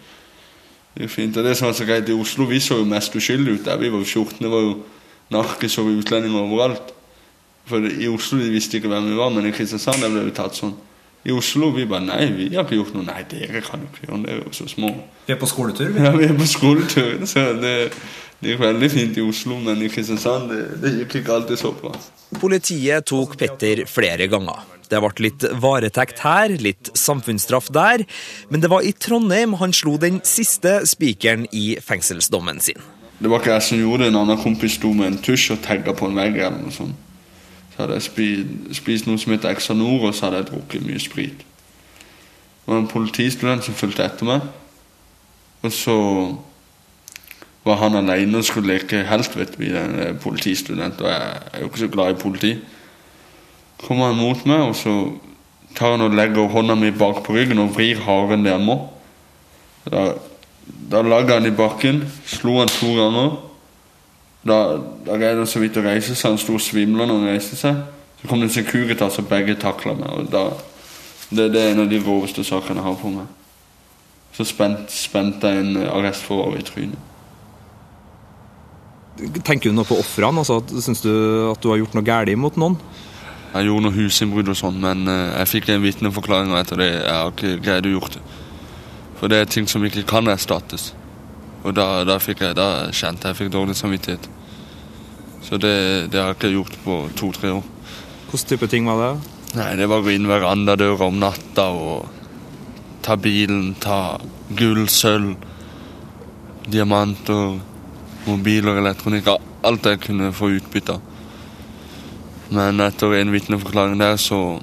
Det 0.95 1.05
gikk 1.05 1.13
fint. 1.15 1.37
Og 1.39 1.47
det 1.47 1.57
som 1.59 1.69
er 1.69 1.77
så 1.77 1.87
greit, 1.87 2.09
i 2.11 2.17
Oslo 2.19 2.47
vi 2.49 2.59
så 2.63 2.79
jo 2.81 2.87
mest 2.87 3.15
uskyldige 3.15 3.59
ut 3.59 3.67
der. 3.67 3.79
Vi 3.81 3.91
var 3.91 4.03
jo 4.03 4.09
14, 4.09 4.39
det 4.43 4.51
var 4.51 4.65
jo 4.67 4.73
narkis 5.31 5.79
og 5.79 5.91
utlendinger 5.95 6.43
overalt. 6.43 6.91
For 7.71 7.87
i 7.87 8.07
Oslo 8.11 8.39
de 8.41 8.51
visste 8.51 8.79
ikke 8.79 8.91
hvem 8.91 9.11
vi 9.11 9.19
var, 9.19 9.31
men 9.33 9.47
i 9.47 9.53
Kristiansand 9.55 10.03
ble 10.03 10.25
vi 10.27 10.33
tatt 10.35 10.57
sånn. 10.59 10.73
I 11.21 11.33
Oslo 11.37 11.69
vi 11.75 11.85
bare 11.85 12.01
Nei, 12.07 12.23
vi 12.33 12.47
har 12.55 12.65
ikke 12.65 12.79
gjort 12.79 12.95
noe. 12.97 13.05
Nei, 13.05 13.21
dere 13.29 13.61
kan 13.65 13.83
jo 13.83 13.91
ikke 13.91 14.07
gjøre 14.07 14.23
det, 14.23 14.33
er 14.33 14.41
jo 14.41 14.55
så 14.57 14.65
små. 14.71 14.89
Vi 15.27 15.35
er 15.35 15.39
på 15.41 15.49
skoletur. 15.49 15.91
vi. 15.93 16.01
Ja, 16.01 16.15
vi 16.17 16.25
er 16.25 16.35
på 16.37 16.49
skoletur, 16.49 17.21
så 17.31 17.45
det, 17.61 17.75
det 18.41 18.55
gikk 18.55 18.63
veldig 18.63 18.89
fint 18.91 19.21
i 19.21 19.25
Oslo, 19.25 19.59
men 19.61 19.85
i 19.85 19.89
Kristiansand 19.93 20.49
det, 20.51 20.61
det 20.81 20.93
gikk 20.99 21.19
ikke 21.21 21.35
alltid 21.37 21.61
så 21.61 21.73
bra. 21.77 21.93
Politiet 22.41 23.05
tok 23.11 23.37
Petter 23.37 23.83
flere 23.91 24.27
ganger. 24.31 24.63
Det 24.91 24.99
ble 24.99 25.27
litt 25.27 25.45
varetekt 25.63 26.19
her, 26.25 26.51
litt 26.59 26.89
samfunnsstraff 26.99 27.69
der, 27.71 28.03
men 28.49 28.63
det 28.63 28.71
var 28.73 28.83
i 28.83 28.91
Trondheim 28.91 29.53
han 29.61 29.75
slo 29.75 29.95
den 30.01 30.19
siste 30.27 30.81
spikeren 30.89 31.45
i 31.55 31.77
fengselsdommen 31.79 32.59
sin. 32.59 32.81
Det 33.21 33.29
var 33.29 33.43
ikke 33.43 33.53
jeg 33.53 33.67
som 33.69 33.79
gjorde 33.79 34.03
det, 34.03 34.09
en 34.11 34.19
annen 34.23 34.41
kompis 34.41 34.75
sto 34.79 34.89
med 34.97 35.11
en 35.11 35.21
tusj 35.21 35.51
og 35.53 35.61
tagga 35.63 35.93
på 35.95 36.09
en 36.09 36.17
vegg 36.17 36.41
eller 36.41 36.57
noe 36.57 36.73
sånt. 36.73 37.07
Så 37.71 37.81
hadde 37.81 37.93
jeg 37.93 38.07
spist, 38.07 38.47
spist 38.81 39.07
noe 39.07 39.19
som 39.21 39.33
heter 39.33 39.53
Exanor, 39.53 40.07
og 40.07 40.15
så 40.15 40.27
hadde 40.27 40.41
jeg 40.41 40.49
drukket 40.51 40.85
mye 40.85 40.99
sprit. 40.99 41.45
Det 42.61 42.69
var 42.69 42.81
en 42.81 42.91
politistudent 42.91 43.65
som 43.65 43.77
fulgte 43.77 44.05
etter 44.05 44.27
meg. 44.27 44.45
Og 45.61 45.71
så 45.73 45.97
var 47.65 47.77
han 47.83 47.97
alene 47.99 48.41
og 48.41 48.45
skulle 48.45 48.73
leke 48.73 49.03
helt, 49.05 49.35
vet 49.37 49.57
du, 49.57 49.65
den 49.69 49.99
eh, 49.99 50.15
politistudent, 50.17 51.01
og 51.01 51.09
jeg 51.09 51.41
er 51.53 51.59
jo 51.61 51.69
ikke 51.69 51.83
så 51.83 51.91
glad 51.93 52.11
i 52.11 52.21
politi. 52.21 52.55
Kommer 53.81 54.11
han 54.11 54.17
mot 54.17 54.45
meg, 54.49 54.65
og 54.65 54.75
så 54.75 54.95
tar 55.77 55.95
han 55.95 56.05
og 56.05 56.17
legger 56.17 56.49
hånda 56.51 56.75
mi 56.75 56.91
bak 56.91 57.21
på 57.25 57.35
ryggen 57.37 57.61
og 57.61 57.73
vrir 57.75 58.01
hardere 58.05 58.37
enn 58.37 58.45
det 58.45 58.55
han 58.55 58.65
må. 58.65 58.77
Da, 59.85 60.11
da 60.91 61.01
lagde 61.05 61.37
han 61.37 61.47
i 61.49 61.55
bakken, 61.55 62.03
slo 62.25 62.59
han 62.59 62.71
to 62.71 62.93
ganger. 62.97 63.37
Da, 64.41 64.57
da 65.05 65.17
greide 65.19 65.43
han 65.43 65.49
så 65.49 65.61
vidt 65.61 65.77
å 65.77 65.83
reise 65.85 66.15
seg, 66.15 66.33
han 66.33 66.41
sto 66.41 66.55
og 66.57 66.63
svimla 66.63 67.05
når 67.05 67.19
han 67.19 67.29
reiste 67.35 67.59
seg. 67.59 67.83
Så 68.21 68.29
kom 68.29 68.41
det 68.41 68.49
en 68.49 68.55
Securitas, 68.55 69.19
og 69.21 69.29
begge 69.29 69.57
takla 69.61 69.93
meg. 69.97 70.09
og 70.09 70.31
da, 70.33 70.47
det, 71.29 71.51
det 71.53 71.61
er 71.61 71.75
en 71.75 71.85
av 71.85 71.91
de 71.91 72.01
råeste 72.01 72.45
sakene 72.45 72.81
jeg 72.81 72.87
har 72.89 72.97
på 73.01 73.13
meg. 73.13 73.29
Så 74.35 74.47
spent, 74.47 74.91
spente 74.93 75.49
jeg 75.49 75.63
en 75.65 75.79
arrestforvarer 75.85 76.61
i 76.61 76.67
trynet. 76.67 77.07
Tenker 79.45 79.69
du 79.69 79.75
noe 79.75 79.85
på 79.85 79.99
ofrene? 79.99 80.41
Altså, 80.41 80.61
Syns 80.81 81.03
du 81.03 81.11
at 81.51 81.61
du 81.61 81.69
har 81.69 81.81
gjort 81.81 81.97
noe 81.97 82.07
galt 82.07 82.39
mot 82.39 82.57
noen? 82.57 82.77
Jeg 83.51 83.67
gjorde 83.67 83.83
noe 83.83 83.97
husinnbrudd 83.97 84.49
og 84.53 84.55
sånn, 84.55 84.77
men 84.79 85.03
eh, 85.11 85.33
jeg 85.41 85.51
fikk 85.57 85.73
en 85.73 85.83
vitneforklaring, 85.83 86.53
og 86.53 86.61
etter 86.61 86.79
det 86.79 86.87
jeg 86.93 87.11
har 87.11 87.33
ikke 87.33 87.57
greid 87.65 87.89
å 87.89 87.91
gjort 87.97 88.15
det. 88.15 88.21
For 89.19 89.31
det 89.31 89.41
er 89.41 89.49
ting 89.51 89.67
som 89.69 89.83
ikke 89.85 90.05
kan 90.07 90.31
erstattes. 90.31 90.93
Og 91.61 91.75
da, 91.77 92.03
da, 92.07 92.17
jeg, 92.17 92.55
da 92.57 92.69
kjente 92.95 93.29
jeg 93.29 93.37
fikk 93.37 93.51
dårlig 93.53 93.75
samvittighet. 93.77 94.29
Så 95.45 95.57
det, 95.61 95.75
det 96.13 96.21
har 96.21 96.31
jeg 96.31 96.39
ikke 96.39 96.55
gjort 96.55 96.79
på 96.85 96.97
to-tre 97.19 97.53
år. 97.57 97.69
Hvilken 98.31 98.49
type 98.49 98.69
ting 98.71 98.87
var 98.87 99.01
det? 99.01 99.11
Nei, 99.59 99.71
det 99.75 99.89
var 99.91 99.99
å 99.99 100.05
gå 100.05 100.13
inn 100.15 100.29
verandadøra 100.29 101.09
om 101.09 101.19
natta 101.19 101.67
og 101.75 102.07
ta 103.03 103.17
bilen, 103.19 103.73
ta 103.81 104.17
gull, 104.55 104.85
sølv, 104.89 105.33
diamanter, 106.71 107.59
mobiler, 108.29 108.79
elektronikk. 108.79 109.27
Alt 109.67 109.89
jeg 109.89 110.01
kunne 110.07 110.31
få 110.33 110.53
utbytte 110.57 110.97
av. 110.97 111.07
Men 112.51 112.83
etter 112.83 113.13
en 113.19 113.31
vitneforklaring 113.31 113.99
der, 114.01 114.17
så, 114.19 114.59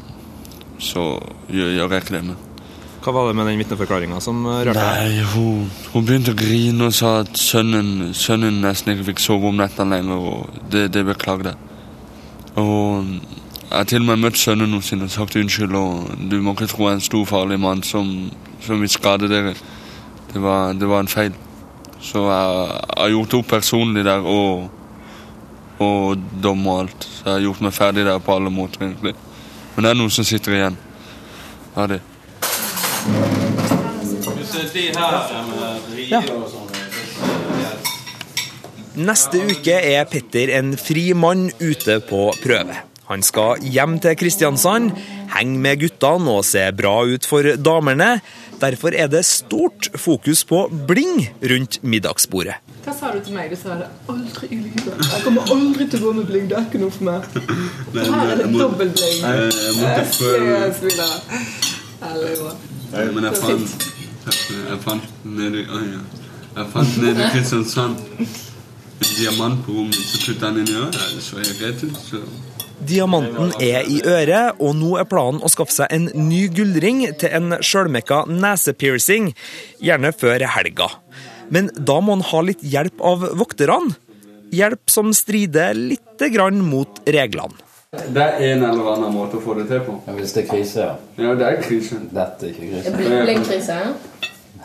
så 0.80 1.10
gjør, 1.48 1.72
gjør 1.76 1.94
jeg 1.96 2.04
ikke 2.04 2.16
det 2.18 2.26
mer. 2.32 2.47
Hva 2.98 3.12
var 3.14 3.28
det 3.28 3.36
med 3.38 3.46
den 3.46 3.60
vitneforklaringa 3.60 4.18
som 4.20 4.40
eh, 4.46 4.60
rørte 4.66 4.82
deg? 4.82 5.08
Nei, 5.14 5.26
hun, 5.32 5.66
hun 5.92 6.06
begynte 6.06 6.34
å 6.34 6.38
grine 6.38 6.88
og 6.88 6.94
sa 6.96 7.20
at 7.22 7.38
sønnen, 7.38 8.10
sønnen 8.16 8.58
nesten 8.64 8.94
ikke 8.94 9.12
fikk 9.12 9.22
sove 9.22 9.52
om 9.52 9.58
nettene 9.60 9.98
lenger, 9.98 10.24
og 10.32 10.62
det, 10.72 10.88
det 10.96 11.04
beklagde. 11.06 11.54
Og 12.58 13.06
jeg 13.68 13.76
har 13.76 13.86
til 13.86 14.02
og 14.02 14.08
med 14.08 14.24
møtt 14.24 14.40
sønnen 14.40 14.74
hennes 14.74 15.12
og 15.12 15.14
sagt 15.14 15.38
unnskyld, 15.38 15.76
og 15.78 16.10
du 16.30 16.40
må 16.42 16.56
ikke 16.56 16.70
tro 16.72 16.88
jeg 16.88 16.96
er 16.96 16.98
en 16.98 17.06
stor, 17.06 17.28
farlig 17.28 17.60
mann 17.60 17.84
som, 17.86 18.10
som 18.64 18.82
vil 18.82 18.90
skade 18.90 19.30
dere. 19.30 19.54
Det 20.32 20.42
var, 20.42 20.74
det 20.74 20.88
var 20.88 21.04
en 21.04 21.12
feil. 21.12 21.36
Så 22.02 22.24
jeg 22.26 22.82
har 22.98 23.14
gjort 23.14 23.38
opp 23.38 23.48
personlig 23.54 24.04
der, 24.06 24.26
og, 24.26 24.68
og 25.84 26.28
dom 26.42 26.66
og 26.66 26.82
alt. 26.82 27.06
Så 27.06 27.26
jeg 27.26 27.34
har 27.36 27.46
gjort 27.46 27.64
meg 27.66 27.78
ferdig 27.78 28.06
der 28.10 28.22
på 28.24 28.34
alle 28.34 28.50
måter, 28.50 28.88
egentlig. 28.88 29.14
Men 29.76 29.84
det 29.84 29.90
er 29.92 30.00
noen 30.00 30.14
som 30.16 30.26
sitter 30.26 30.58
igjen. 30.58 30.78
Ja, 31.76 31.86
det. 31.86 32.00
Neste 38.98 39.38
uke 39.46 39.74
er 39.78 40.04
Petter 40.10 40.50
en 40.58 40.72
fri 40.80 41.12
mann 41.14 41.48
ute 41.62 42.00
på 42.08 42.28
prøve. 42.42 42.74
Han 43.08 43.22
skal 43.24 43.62
hjem 43.64 43.94
til 44.04 44.16
Kristiansand, 44.20 44.90
henge 45.32 45.60
med 45.64 45.80
guttene 45.80 46.34
og 46.34 46.44
se 46.44 46.66
bra 46.76 46.96
ut 47.08 47.24
for 47.28 47.46
damene. 47.56 48.18
Derfor 48.60 48.92
er 48.92 49.06
det 49.08 49.24
stort 49.24 49.88
fokus 49.96 50.42
på 50.44 50.66
bling 50.88 51.28
rundt 51.52 51.78
middagsbordet. 51.82 52.58
Hva 52.84 52.94
sa 52.96 53.12
du 53.14 53.20
til 53.24 53.36
meg? 53.36 53.52
Du 53.52 53.56
sa 53.60 53.78
det 53.78 53.88
aldri 54.10 54.50
i 54.50 54.58
livet. 54.64 54.88
Jeg 54.98 55.24
kommer 55.24 55.52
aldri 55.54 55.86
til 55.88 56.00
å 56.00 56.08
gå 56.08 56.14
med 56.18 56.26
bling. 56.32 56.48
Det 56.50 56.56
er 56.58 56.66
ikke 56.66 56.80
noe 56.82 56.94
for 56.94 57.04
meg. 57.08 57.20
Her 57.96 58.32
er 58.32 58.42
det 58.42 58.48
dobbel 58.56 58.90
bling. 58.96 59.18
Jeg 59.28 60.08
skal 60.10 60.74
spille. 60.80 61.06
Men 62.92 63.28
jeg 63.28 63.40
fant, 63.42 63.88
jeg 64.26 64.78
fant 64.84 65.24
nede, 65.24 65.64
å 65.68 65.80
ja. 65.84 66.04
jeg 66.56 66.70
fant 66.72 67.00
nede 67.02 67.24
i 67.24 67.32
Kristiansand 67.34 67.98
en 68.98 69.10
diamant 69.14 69.60
på 69.64 69.74
rommet, 69.76 69.98
så 69.98 70.20
puttet 70.24 70.46
han 70.46 70.60
inn 70.62 70.70
i 70.70 70.78
øret. 70.78 71.18
Så 71.22 71.42
jeg 71.42 71.58
rett 71.60 71.84
ut. 71.84 71.98
Så. 72.02 72.22
Diamanten 72.88 73.52
er 73.62 73.86
i 73.90 73.98
øret, 74.06 74.58
og 74.62 74.76
nå 74.78 74.94
er 75.00 75.06
planen 75.10 75.42
å 75.42 75.50
skaffe 75.50 75.74
seg 75.74 75.94
en 75.94 76.08
ny 76.28 76.44
gullring 76.54 77.02
til 77.18 77.34
en 77.34 77.56
sjølmekka 77.58 78.24
nesepiercing, 78.30 79.32
gjerne 79.82 80.12
før 80.14 80.46
helga. 80.54 80.90
Men 81.54 81.72
da 81.74 81.98
må 82.04 82.16
han 82.16 82.26
ha 82.30 82.44
litt 82.46 82.62
hjelp 82.62 83.02
av 83.02 83.24
vokterne. 83.40 83.96
Hjelp 84.54 84.88
som 84.88 85.10
strider 85.12 85.76
lite 85.76 86.30
grann 86.32 86.62
mot 86.64 87.02
reglene. 87.04 87.67
Det 87.88 88.20
er 88.20 88.42
en 88.52 88.62
eller 88.68 88.88
annen 88.92 89.14
måte 89.16 89.38
å 89.38 89.40
få 89.40 89.54
det 89.56 89.62
til 89.70 89.78
på. 89.86 89.94
Ja, 90.04 90.12
Hvis 90.18 90.34
det 90.36 90.42
er 90.42 90.48
krise, 90.50 90.82
ja. 90.82 90.96
Ja, 91.24 91.30
det 91.40 91.46
er 91.46 91.62
krise. 91.64 92.00
Dette 92.12 92.44
er 92.44 92.52
ikke 92.52 92.66
krise. 92.68 93.78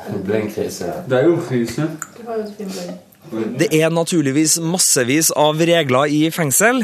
Bl 0.04 0.18
Blindkrise. 0.28 0.90
Det 1.08 1.22
er 1.22 1.30
jo 1.30 1.38
krise. 1.46 1.88
Du 2.18 2.20
har 2.28 2.42
jo 2.42 2.50
bling. 2.58 3.56
Det 3.62 3.70
er 3.80 3.96
naturligvis 3.96 4.58
massevis 4.60 5.32
av 5.40 5.64
regler 5.64 6.12
i 6.12 6.22
fengsel. 6.36 6.84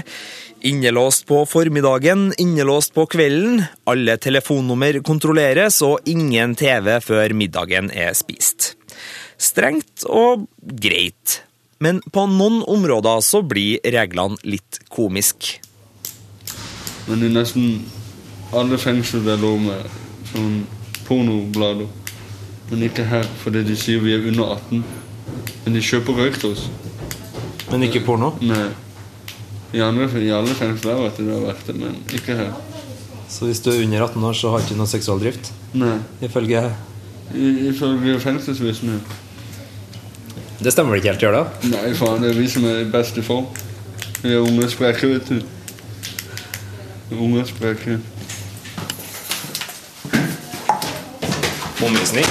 Innelåst 0.64 1.28
på 1.28 1.44
formiddagen, 1.44 2.30
innelåst 2.40 2.96
på 2.96 3.04
kvelden. 3.12 3.66
Alle 3.84 4.16
telefonnummer 4.16 5.04
kontrolleres, 5.04 5.84
og 5.84 6.08
ingen 6.08 6.56
TV 6.56 7.02
før 7.04 7.36
middagen 7.36 7.92
er 7.92 8.16
spist. 8.16 8.78
Strengt 9.36 10.08
og 10.08 10.48
greit. 10.64 11.42
Men 11.84 12.00
på 12.16 12.30
noen 12.32 12.64
områder 12.64 13.28
så 13.28 13.44
blir 13.44 13.84
reglene 13.84 14.40
litt 14.48 14.86
komisk. 14.88 15.58
Men 17.10 17.24
i 17.26 17.30
nesten 17.34 17.82
alle 18.54 18.78
fengsler 18.82 19.24
det 19.26 19.34
er 19.36 19.42
lov 19.42 19.60
med 19.62 19.86
sånn 20.32 20.60
pornoblader. 21.08 21.88
Men 22.70 22.84
ikke 22.86 23.06
her, 23.10 23.26
fordi 23.44 23.64
de 23.66 23.76
sier 23.80 24.02
vi 24.04 24.14
er 24.14 24.28
under 24.30 24.52
18. 24.56 24.84
Men 25.66 25.74
de 25.78 25.82
kjøper 25.82 26.20
røyk 26.22 26.38
til 26.42 26.54
oss. 26.54 26.68
Men 27.72 27.86
ikke 27.86 28.04
porno? 28.06 28.32
Nei. 28.42 28.68
I 29.74 29.82
andre 29.86 30.08
i 30.22 30.30
alle 30.34 30.54
fengsler 30.58 30.98
har 30.98 31.12
det 31.18 31.40
vært 31.46 31.68
det, 31.70 31.76
men 31.78 31.98
ikke 32.14 32.36
her. 32.38 32.54
Så 33.30 33.46
hvis 33.46 33.60
du 33.62 33.70
er 33.72 33.84
under 33.84 34.06
18 34.08 34.24
år, 34.26 34.34
så 34.38 34.50
har 34.54 34.62
du 34.62 34.66
ikke 34.70 34.78
noe 34.80 34.90
seksualdrift? 34.90 35.52
Nei. 35.78 35.98
Ifølge 36.26 36.64
I- 37.38 37.70
Ifølge 37.70 38.16
fengselsvisene. 38.20 39.00
Det 40.60 40.74
stemmer 40.74 40.92
vel 40.96 41.00
ikke 41.04 41.12
helt, 41.14 41.22
gjør 41.22 41.36
det? 41.38 41.70
Nei, 41.72 41.94
faen, 41.94 42.22
det 42.24 42.32
er 42.32 42.40
vi 42.40 42.48
som 42.50 42.66
er 42.66 42.84
best 42.92 43.18
i 43.18 43.22
form. 43.24 43.46
Vi 44.24 44.34
er 44.34 44.42
unge 44.42 44.66
og 44.66 44.72
spreke, 44.74 45.08
vet 45.08 45.30
du. 45.30 45.38
Spreke. 47.10 48.00
Omvisning. 51.86 52.26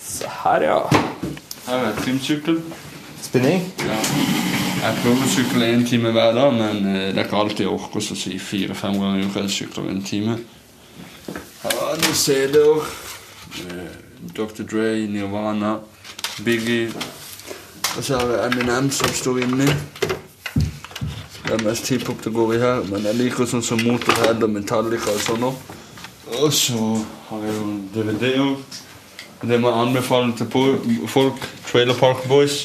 Se 0.00 0.24
her, 0.44 0.62
ja. 0.62 0.78
Her 1.66 1.76
er 1.76 1.96
trimsykkel. 2.02 2.62
Spinning. 3.22 3.72
Ja. 3.78 3.98
Jeg 4.78 4.98
prøver 5.02 5.24
å 5.24 5.30
sykle 5.32 5.72
en 5.72 5.82
time 5.86 6.12
hver 6.14 6.36
dag, 6.36 6.54
men 6.54 6.86
eh, 6.86 7.08
det 7.10 7.18
er 7.18 7.26
ikke 7.26 7.40
alltid 7.40 7.64
jeg 7.64 7.72
orker 7.72 7.98
å 7.98 8.18
si 8.20 8.38
fire-fem 8.38 9.00
ganger 9.00 9.18
i 9.18 9.26
uka 9.26 9.42
jeg 9.42 9.54
sykler 9.56 9.90
en 9.90 10.04
time. 10.06 10.38
Her 11.64 11.80
er 11.88 11.98
noen 12.04 12.14
CD-er. 12.14 12.86
Dr. 14.38 14.62
Dre, 14.62 14.92
Nirvana, 15.10 15.80
Biggie. 16.46 16.92
Og 17.96 18.04
så 18.04 18.20
har 18.20 18.36
jeg 18.36 18.52
Eminem 18.52 18.92
som 18.94 19.10
står 19.10 19.42
inni. 19.48 19.66
Det 21.48 21.54
er 21.56 21.64
mest 21.64 21.88
hiphop 21.88 22.24
det 22.24 22.32
går 22.36 22.50
i 22.54 22.58
her, 22.60 22.82
men 22.90 23.06
jeg 23.08 23.16
liker 23.16 23.46
sånn 23.48 23.62
som 23.64 23.80
Motorhead 23.80 24.42
og 24.44 24.50
Metallica 24.52 25.14
og 25.14 25.22
sånn 25.24 25.46
også. 25.48 25.76
Og 26.42 26.52
så 26.52 26.82
har 27.30 27.46
jeg 27.46 27.54
jo 27.56 27.70
DVD-er. 27.94 28.50
Det 29.48 29.56
må 29.62 29.70
jeg 29.70 29.86
anbefale 29.86 30.36
til 30.36 31.08
folk. 31.08 31.48
Trailer 31.70 31.96
Park 31.96 32.28
Boys. 32.28 32.58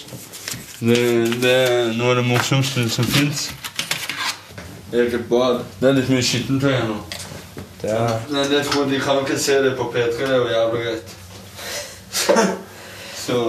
Det, 0.82 1.00
det 1.40 1.54
er 1.54 1.96
noe 1.96 2.12
av 2.12 2.20
det 2.20 2.28
morsomste 2.28 2.84
som 2.92 3.08
fins. 3.08 3.48
Eget 4.92 5.30
bad. 5.32 5.64
Det 5.80 5.88
er 5.88 6.00
litt 6.02 6.12
mye 6.12 6.28
skittentøy 6.34 6.72
her 6.74 6.88
nå. 6.92 7.00
Det 7.80 7.96
er 7.96 8.32
Nei, 8.36 8.48
jeg 8.52 8.68
tror 8.68 8.92
de 8.92 9.00
kan 9.08 9.24
ikke 9.24 9.40
se 9.48 9.62
det 9.64 9.78
på 9.80 9.88
P3. 9.96 10.12
Det 10.20 10.28
er 10.28 10.40
jo 10.42 10.56
jævlig 10.58 10.88
greit. 10.90 11.20
Så 13.24 13.44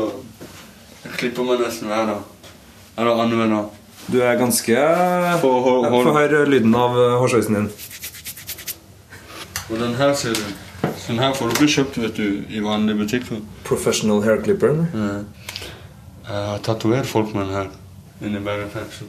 jeg 1.02 1.16
klipper 1.18 1.50
meg 1.50 1.66
nesten 1.66 1.90
hver 1.90 2.12
dag. 2.14 2.52
Eller 2.94 3.24
annenhver 3.24 3.58
dag. 3.58 3.80
Du 4.12 4.20
er 4.20 4.36
ganske 4.36 4.74
Få 5.40 5.52
høre 6.12 6.44
lyden 6.48 6.74
av 6.76 6.98
eh, 7.00 7.16
hårsveisen 7.22 7.56
din. 7.58 7.70
Og 9.70 9.78
den 9.80 9.94
her 9.96 10.12
ser 10.14 10.36
du. 10.36 10.44
Den 11.06 11.18
her 11.18 11.32
får 11.36 11.48
du 11.48 11.54
ikke 11.56 11.72
kjøpt 11.72 11.96
vet 12.02 12.16
du, 12.16 12.26
i 12.48 12.60
vanlige 12.64 12.98
butikker. 13.00 13.40
Professional 13.64 14.22
hair 14.24 14.42
clipper. 14.44 14.84
Jeg 14.94 16.44
har 16.50 16.60
tatovert 16.64 17.08
folk 17.08 17.34
med 17.34 17.46
den 17.46 17.54
her 17.54 17.72
inne 18.24 18.40
i 18.40 18.44
Bergen 18.44 18.70
fengsel. 18.72 19.08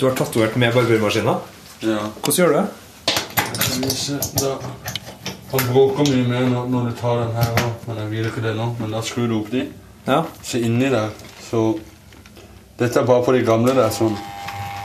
Du 0.00 0.08
har 0.08 0.16
tatovert 0.16 0.56
med 0.60 0.74
barbermaskina. 0.74 1.38
Ja. 1.82 2.08
Hvordan 2.20 2.36
gjør 2.36 2.48
du 2.52 2.56
det? 2.58 2.66
Han 5.52 5.68
bråker 5.72 6.08
mye 6.10 6.28
mer 6.28 6.48
når, 6.50 6.68
når 6.72 6.88
du 6.88 6.96
tar 7.00 7.20
den 7.22 7.36
her 7.36 7.66
men 7.86 8.00
jeg 8.00 8.10
vil 8.10 8.28
ikke 8.28 8.42
det 8.44 8.56
nå. 8.58 8.66
Men 8.80 8.96
da 8.96 9.02
skrur 9.06 9.28
du 9.30 9.36
opp 9.38 9.52
de. 9.52 9.66
Ja. 10.06 10.22
Så 10.42 10.58
inni 10.58 10.90
der, 10.90 11.12
så 11.48 11.78
Dette 12.78 13.00
er 13.00 13.06
bare 13.08 13.24
på 13.24 13.32
de 13.32 13.40
gamle 13.44 13.72
der, 13.72 13.88
sånn. 13.94 14.16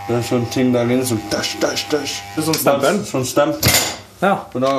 Det 0.07 0.15
er 0.15 0.21
sånn 0.23 0.45
ting 0.51 0.69
der 0.71 0.87
inne 0.87 1.03
som 1.07 1.19
dash, 1.31 1.57
dash, 1.59 1.89
dash. 1.91 2.21
Det 2.35 2.39
er 2.41 2.45
sånn 2.47 2.59
stempel? 2.61 2.99
Sånn 3.07 3.25
stempel. 3.27 3.79
Ja. 4.21 4.37
Og 4.53 4.61
da 4.63 4.71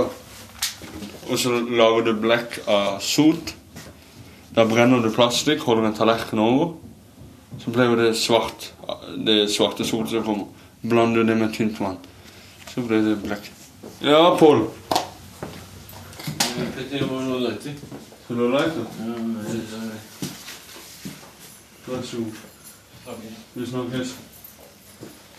Og 1.31 1.39
så 1.39 1.53
lager 1.53 2.03
du 2.09 2.13
blekk 2.21 2.59
av 2.69 2.99
sot. 3.01 3.55
Da 4.53 4.65
brenner 4.69 5.01
du 5.01 5.09
plastikk, 5.15 5.63
holder 5.65 5.87
en 5.89 5.95
tallerken 5.97 6.41
over. 6.43 6.75
Så 7.63 7.73
blir 7.73 7.89
jo 7.89 7.97
det 8.01 8.11
svart. 8.19 8.73
Det 9.25 9.47
svarte 9.53 9.85
sotet 9.85 10.13
som 10.17 10.25
kommer. 10.27 10.47
Blander 10.83 11.23
du 11.23 11.31
det 11.31 11.37
med 11.39 11.55
tynt 11.55 11.81
vann. 11.81 11.97
Så 12.75 12.81
blir 12.85 13.05
det 13.07 13.17
blekk. 13.23 13.49
Ja, 14.01 14.37
Pål. 14.37 14.67
Skal 16.43 16.99
du 18.37 18.43
ha 18.43 18.49
lighter? 18.53 18.83
Vær 21.87 22.03
så 22.03 22.17
god. 22.17 22.52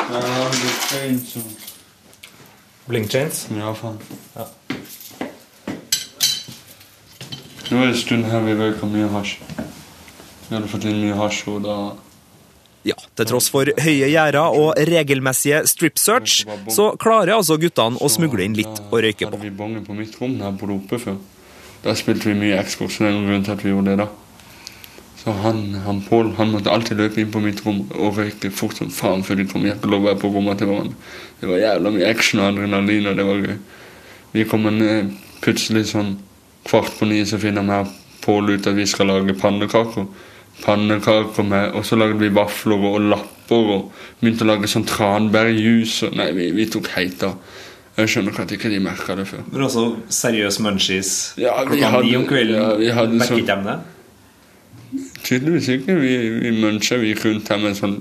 Har 0.04 0.58
litt 0.58 0.84
fein, 0.92 1.20
så 1.26 1.40
Blink 2.88 3.10
chains. 3.12 3.46
Ja, 3.56 3.72
faen. 3.78 3.98
Ja. 4.36 4.48
Nå 7.72 7.80
er 7.80 7.88
det 7.88 7.94
en 7.94 8.02
stund 8.02 8.26
her 8.28 8.44
vi 8.44 8.56
røyker 8.60 8.90
mye 8.92 9.08
hasj. 9.14 9.38
Vi 10.50 10.52
hadde 10.52 10.68
fått 10.70 10.88
inn 10.90 11.00
mye 11.02 11.16
hasj, 11.18 11.46
og 11.50 11.64
da 11.64 11.78
Ja, 12.84 12.98
til 13.16 13.30
tross 13.30 13.48
for 13.48 13.70
høye 13.80 14.10
gjerder 14.12 14.58
og 14.60 14.76
regelmessige 14.90 15.62
strip 15.72 15.96
search, 15.98 16.42
så 16.68 16.90
klarer 17.00 17.38
altså 17.38 17.56
guttene 17.58 17.96
å 17.96 18.10
smugle 18.12 18.44
inn 18.44 18.58
litt 18.60 18.82
å 18.92 19.00
røyke 19.00 19.30
på. 19.30 19.32
hadde 19.32 19.46
vi 19.48 19.54
bonge 19.56 19.86
på 19.88 19.96
mitt 19.96 20.20
rom 20.20 20.36
her 20.44 20.52
på 20.60 20.68
Rope 20.68 21.00
før. 21.00 21.16
Da 21.86 21.96
spilte 21.96 22.28
vi 22.30 22.36
mye 22.42 22.60
Xbox, 22.68 22.98
så 22.98 23.06
det 23.06 23.10
er 23.10 23.16
grunnen 23.16 23.32
grunn 23.32 23.48
til 23.48 23.56
at 23.56 23.64
vi 23.64 23.72
gjorde 23.72 23.90
det 23.94 23.98
da. 24.04 24.10
Så 25.24 25.32
han, 25.32 25.60
han 25.86 26.02
Pål 26.04 26.34
han 26.38 26.52
måtte 26.52 26.72
alltid 26.72 26.98
løpe 27.00 27.22
inn 27.22 27.32
på 27.32 27.40
mitt 27.40 27.62
rom 27.66 27.86
og 27.96 28.18
røyke 28.18 28.50
fort 28.52 28.76
som 28.76 28.90
faen 28.92 29.24
før 29.24 29.38
de 29.40 29.46
kom 29.48 29.64
Jeg 29.66 29.78
fikk 29.80 29.88
lov 29.94 30.02
å 30.04 30.10
være 30.10 30.20
på 30.20 30.32
rommet 30.34 30.58
til 30.60 30.68
hverandre. 30.68 30.96
Det 31.40 31.48
var 31.48 31.62
jævla 31.62 31.92
mye 31.96 32.10
action 32.10 32.42
og 32.44 32.50
adrenalin, 32.52 33.08
og 33.08 33.16
det 33.18 33.26
var 33.30 33.40
gøy. 33.46 33.58
Vi 34.34 34.44
kommer 34.52 34.72
ned 34.76 35.14
plutselig 35.44 35.86
sånn 35.94 36.18
kvart 36.68 36.92
på 37.00 37.08
ni, 37.08 37.22
så 37.26 37.40
finner 37.40 37.64
vi 37.70 37.80
Pål 38.24 38.54
ut 38.56 38.68
at 38.68 38.76
vi 38.76 38.86
skal 38.88 39.08
lage 39.12 39.34
pannekaker. 39.36 40.06
Pannekaker 40.64 41.44
med 41.44 41.74
Og 41.76 41.84
så 41.86 41.96
lagde 42.00 42.20
vi 42.20 42.30
vafler 42.32 42.84
og 42.88 43.02
lapper 43.12 43.72
og 43.78 43.90
begynte 44.22 44.46
å 44.46 44.48
lage 44.54 44.68
sånn 44.72 44.86
tranbærjus. 44.88 46.04
og- 46.08 46.16
Nei, 46.16 46.32
vi, 46.32 46.52
vi 46.52 46.66
tok 46.66 46.88
heit 46.96 47.24
av. 47.24 47.36
Jeg 47.98 48.08
skjønner 48.08 48.32
ikke 48.32 48.42
at 48.44 48.52
ikke 48.52 48.70
de 48.72 48.80
merka 48.80 49.16
det 49.16 49.28
før. 49.28 49.44
Men 49.52 49.62
også 49.68 49.84
seriøs 50.10 50.60
munchies 50.60 51.34
Ja, 51.38 51.64
klokka 51.66 52.02
ni 52.02 52.16
om 52.16 52.26
kvelden. 52.26 52.56
ja, 52.56 52.76
vi 52.76 52.88
hadde 52.90 53.20
sånn-? 53.28 53.80
Tydeligvis 55.24 55.70
ikke. 55.78 55.96
Vi, 56.02 56.14
vi 56.44 57.10
gikk 57.10 57.26
rundt 57.26 57.52
her 57.52 57.62
med 57.64 57.78
sånn 57.80 58.00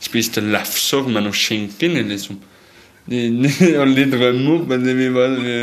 Spiste 0.00 0.40
lefser 0.40 1.08
med 1.12 1.26
noe 1.26 1.36
skinke 1.36 1.84
inni, 1.84 2.00
liksom. 2.08 2.38
De, 3.10 3.18
de 3.42 3.68
og 3.80 3.90
litt 3.90 4.14
rømme 4.16 4.54
opp, 4.54 4.68
men 4.70 4.84
vi 4.86 5.08
var 5.12 5.34
vi, 5.34 5.56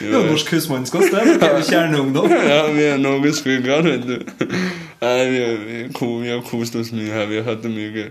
vi 0.00 0.10
var, 0.10 0.26
husmannskost, 0.50 1.12
det. 1.14 1.36
Er 1.46 1.62
kjerneungdom. 1.64 2.34
Ja, 2.50 2.64
vi 2.74 2.86
er 2.90 2.98
Norges 3.00 3.40
ryggrad, 3.46 3.88
vet 3.88 4.04
du. 4.08 4.16
Nei, 5.00 5.14
vi, 5.30 5.42
vi, 5.64 5.82
vi 5.94 6.32
har 6.32 6.42
kost 6.44 6.76
oss 6.76 6.90
mye 6.92 7.12
her. 7.14 7.28
Vi 7.30 7.40
har 7.40 7.48
hatt 7.48 7.62
det 7.64 7.72
mye 7.72 7.92
gøy. 7.94 8.10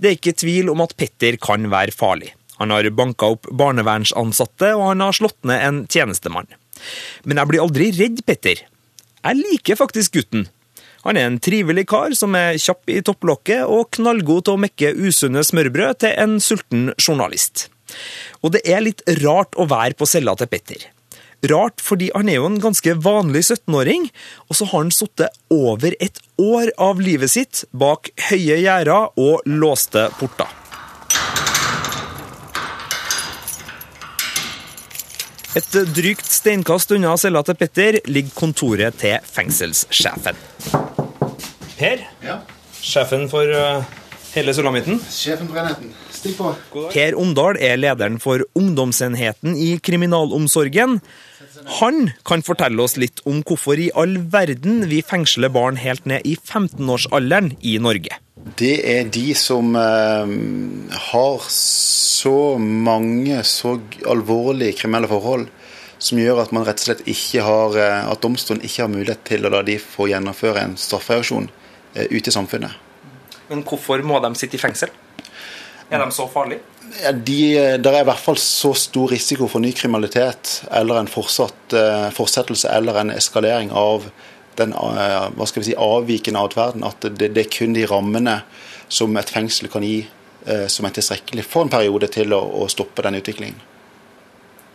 Det 0.00 0.08
er 0.08 0.16
ikke 0.16 0.36
tvil 0.40 0.70
om 0.72 0.80
at 0.84 0.94
Petter 0.96 1.36
kan 1.42 1.68
være 1.72 1.92
farlig. 1.92 2.32
Han 2.60 2.72
har 2.72 2.88
banka 2.96 3.32
opp 3.34 3.48
barnevernsansatte, 3.56 4.74
og 4.76 4.86
han 4.92 5.04
har 5.04 5.16
slått 5.16 5.38
ned 5.48 5.66
en 5.66 5.82
tjenestemann. 5.90 6.48
Men 7.28 7.40
jeg 7.40 7.50
blir 7.50 7.64
aldri 7.64 7.90
redd 7.96 8.24
Petter. 8.28 8.64
Jeg 9.20 9.40
liker 9.40 9.80
faktisk 9.80 10.16
gutten. 10.16 10.46
Han 11.06 11.16
er 11.16 11.28
en 11.30 11.40
trivelig 11.40 11.86
kar 11.90 12.14
som 12.18 12.34
er 12.36 12.58
kjapp 12.60 12.90
i 12.92 13.00
topplokket 13.04 13.64
og 13.64 13.88
knallgod 13.96 14.46
til 14.46 14.56
å 14.56 14.62
mekke 14.66 14.94
usunne 15.00 15.44
smørbrød 15.46 16.02
til 16.04 16.16
en 16.20 16.38
sulten 16.44 16.90
journalist. 17.00 17.68
Og 18.44 18.54
det 18.54 18.64
er 18.68 18.84
litt 18.84 19.04
rart 19.22 19.56
å 19.56 19.68
være 19.70 19.96
på 19.98 20.08
cella 20.08 20.36
til 20.38 20.50
Petter. 20.50 20.84
Rart 21.50 21.80
fordi 21.80 22.10
han 22.12 22.28
er 22.28 22.36
jo 22.36 22.48
en 22.50 22.60
ganske 22.60 22.94
vanlig 23.00 23.46
17-åring, 23.46 24.10
og 24.48 24.58
så 24.58 24.68
har 24.68 24.84
han 24.84 24.92
sittet 24.92 25.40
over 25.48 25.96
et 25.96 26.20
år 26.36 26.72
av 26.76 27.00
livet 27.00 27.32
sitt 27.32 27.64
bak 27.72 28.12
høye 28.28 28.60
gjerder 28.60 29.16
og 29.16 29.48
låste 29.48 30.10
porter. 30.20 30.52
Et 35.58 35.72
drygt 35.96 36.28
steinkast 36.30 36.92
unna 36.94 37.16
cella 37.18 37.40
til 37.46 37.56
Petter 37.58 37.96
ligger 38.06 38.34
kontoret 38.38 38.98
til 39.00 39.16
fengselssjefen. 39.26 40.38
Per, 41.80 42.04
Ja, 42.22 42.36
sjefen 42.84 43.26
for 43.32 43.48
eh, 43.50 43.82
hele 44.36 44.54
sulamitten. 44.54 45.00
sjefen 45.10 45.48
for 45.48 45.58
enheten. 45.62 45.90
Stikk 46.14 46.36
på. 46.38 46.52
Per 46.92 47.16
Omdal 47.18 47.56
er 47.58 47.80
lederen 47.80 48.20
for 48.20 48.44
ungdomsenheten 48.54 49.56
i 49.56 49.78
kriminalomsorgen. 49.82 51.00
Han 51.80 52.10
kan 52.24 52.42
fortelle 52.46 52.80
oss 52.84 52.96
litt 53.00 53.20
om 53.26 53.42
hvorfor 53.42 53.80
i 53.80 53.90
all 53.96 54.18
verden 54.32 54.84
vi 54.88 55.00
fengsler 55.02 55.50
barn 55.50 55.80
helt 55.80 56.06
ned 56.06 56.22
i 56.28 56.36
15-årsalderen 56.36 57.56
i 57.64 57.78
Norge. 57.82 58.20
Det 58.40 58.76
er 58.88 59.08
de 59.12 59.34
som 59.36 59.74
eh, 59.76 60.30
har 61.12 61.48
så 61.52 62.58
mange 62.58 63.42
så 63.44 63.74
alvorlige 64.08 64.78
kriminelle 64.80 65.10
forhold 65.10 65.48
som 66.00 66.20
gjør 66.20 66.40
at 66.44 66.54
man 66.56 66.64
rett 66.64 66.80
og 66.80 66.86
slett 66.86 67.02
ikke 67.10 67.44
har 67.44 67.76
eh, 67.76 68.08
At 68.08 68.22
domstolen 68.24 68.64
ikke 68.64 68.86
har 68.86 68.92
mulighet 68.92 69.24
til 69.28 69.44
å 69.44 69.52
la 69.52 69.60
de 69.66 69.76
få 69.82 70.08
gjennomføre 70.08 70.64
en 70.64 70.78
straffereaksjon 70.80 71.50
eh, 71.94 72.08
ute 72.08 72.32
i 72.32 72.34
samfunnet. 72.34 72.72
Men 73.50 73.64
hvorfor 73.66 74.00
må 74.06 74.22
de 74.24 74.32
sitte 74.38 74.56
i 74.56 74.62
fengsel? 74.62 74.92
Er 75.90 76.00
de 76.00 76.08
så 76.14 76.24
farlige? 76.30 76.64
Ja, 77.02 77.12
de, 77.12 77.40
der 77.82 77.92
er 77.92 78.04
i 78.04 78.08
hvert 78.08 78.22
fall 78.22 78.38
så 78.40 78.72
stor 78.78 79.10
risiko 79.12 79.50
for 79.50 79.62
ny 79.62 79.74
kriminalitet 79.76 80.62
eller 80.74 81.00
en 81.00 81.10
fortsatt, 81.10 81.74
fortsettelse 82.14 82.70
eller 82.72 82.98
en 82.98 83.12
eskalering 83.14 83.70
av 83.74 84.06
den 84.58 84.72
eh, 84.74 85.28
hva 85.36 85.46
skal 85.48 85.62
vi 85.62 85.70
si, 85.70 85.76
avvikende 85.76 86.42
atferden. 86.42 86.84
At 86.86 87.04
det, 87.04 87.32
det, 87.34 87.44
er 87.44 87.52
kun 87.52 87.76
de 87.76 87.86
rammene 87.90 88.40
som 88.90 89.16
et 89.20 89.32
fengsel 89.32 89.70
kan 89.72 89.84
gi, 89.86 90.02
eh, 90.46 90.66
som 90.72 90.88
er 90.88 90.96
tilstrekkelig 90.96 91.46
for 91.46 91.66
en 91.66 91.72
periode 91.72 92.10
til 92.12 92.34
å, 92.36 92.42
å 92.62 92.68
stoppe 92.72 93.04
den 93.06 93.20
utviklingen. 93.20 93.66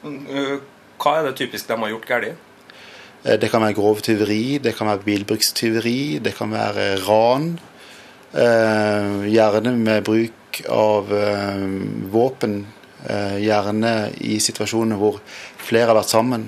Hva 0.06 1.16
er 1.20 1.30
det 1.30 1.38
typisk 1.40 1.68
de 1.70 1.80
har 1.82 1.94
gjort 1.96 2.10
galt? 2.10 2.52
Det 3.26 3.48
kan 3.50 3.64
være 3.64 3.74
grov 3.74 4.04
tyveri, 4.06 4.60
det 4.62 4.76
kan 4.78 4.86
være 4.92 5.02
bilbrukstyveri, 5.02 6.20
det 6.22 6.36
kan 6.38 6.52
være 6.54 6.92
ran. 7.08 7.48
Gjerne 8.36 9.72
med 9.80 10.04
bruk 10.06 10.60
av 10.70 11.10
våpen. 12.14 12.60
Gjerne 13.42 13.96
i 14.30 14.38
situasjoner 14.44 15.02
hvor 15.02 15.18
flere 15.58 15.90
har 15.90 15.98
vært 15.98 16.14
sammen 16.14 16.46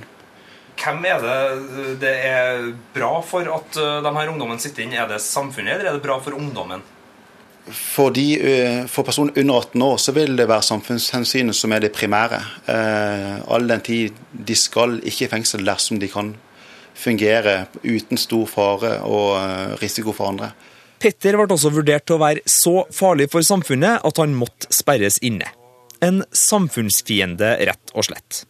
hvem 0.77 1.05
er 1.09 1.23
det 1.23 1.95
det 2.01 2.13
er 2.27 2.69
bra 2.95 3.17
for 3.25 3.47
at 3.57 3.79
eh, 3.79 3.97
de 4.05 4.13
her 4.19 4.31
ungdommene 4.31 4.61
sitter 4.61 4.85
inn? 4.85 4.95
Er 4.95 5.09
det 5.09 5.21
samfunnet, 5.23 5.75
eller 5.75 5.91
er 5.91 5.97
det 5.97 6.05
bra 6.05 6.19
for 6.23 6.37
ungdommen? 6.37 6.85
For, 7.67 8.13
de, 8.15 8.25
eh, 8.39 8.85
for 8.87 9.03
personer 9.03 9.35
under 9.35 9.59
18 9.59 9.81
år 9.83 9.97
så 9.99 10.13
vil 10.15 10.37
det 10.39 10.47
være 10.47 10.63
samfunnshensynet 10.69 11.57
som 11.57 11.73
er 11.75 11.83
det 11.83 11.91
primære. 11.95 12.39
Eh, 12.71 13.35
all 13.51 13.67
den 13.67 13.83
tid 13.83 14.15
de 14.31 14.55
skal 14.55 15.01
ikke 15.03 15.27
i 15.27 15.31
fengsel 15.35 15.67
dersom 15.67 15.99
de 15.99 16.11
kan 16.11 16.35
fungere 16.97 17.67
uten 17.83 18.17
stor 18.17 18.47
fare 18.49 18.95
og 19.05 19.77
risiko 19.83 20.15
for 20.17 20.31
andre. 20.31 20.53
Petter 20.97 21.37
ble 21.37 21.45
også 21.53 21.69
vurdert 21.75 22.07
til 22.07 22.17
å 22.17 22.23
være 22.23 22.41
så 22.49 22.79
farlig 22.89 23.27
for 23.29 23.45
samfunnet 23.45 24.01
at 24.07 24.23
han 24.23 24.33
måtte 24.33 24.71
sperres 24.73 25.19
inne 25.21 25.51
en 26.03 26.21
samfunnsfiende, 26.35 27.53
rett 27.69 27.93
og 27.93 28.07
slett. 28.07 28.43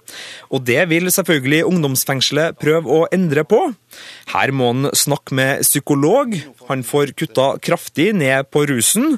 Og 0.54 0.64
det 0.68 0.82
vil 0.92 1.10
selvfølgelig 1.14 1.66
ungdomsfengselet 1.68 2.58
prøve 2.62 2.92
å 2.92 3.08
endre 3.14 3.44
på. 3.48 3.62
Her 4.34 4.54
må 4.56 4.72
han 4.74 4.90
snakke 4.98 5.38
med 5.38 5.64
psykolog, 5.66 6.36
han 6.68 6.84
får 6.88 7.14
kutta 7.18 7.54
kraftig 7.64 8.10
ned 8.18 8.50
på 8.54 8.66
rusen, 8.70 9.18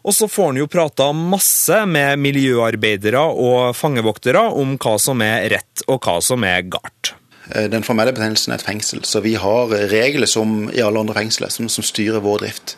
og 0.00 0.16
så 0.16 0.28
får 0.30 0.52
han 0.52 0.60
jo 0.62 0.70
prata 0.70 1.10
masse 1.16 1.82
med 1.88 2.20
miljøarbeidere 2.22 3.22
og 3.30 3.76
fangevoktere 3.76 4.46
om 4.56 4.76
hva 4.80 4.96
som 5.00 5.24
er 5.24 5.48
rett 5.56 5.84
og 5.88 6.00
hva 6.04 6.20
som 6.24 6.46
er 6.48 6.64
galt. 6.68 7.14
Eh, 7.54 7.66
den 7.72 7.84
formelle 7.86 8.14
betegnelsen 8.14 8.54
er 8.54 8.60
et 8.60 8.66
fengsel, 8.66 9.04
så 9.04 9.22
vi 9.24 9.34
har 9.40 9.72
regler 9.92 10.30
som 10.30 10.70
i 10.70 10.82
alle 10.84 11.02
andre 11.02 11.16
fengsler 11.18 11.52
som, 11.52 11.68
som 11.72 11.86
styrer 11.86 12.22
vår 12.24 12.44
drift. 12.44 12.76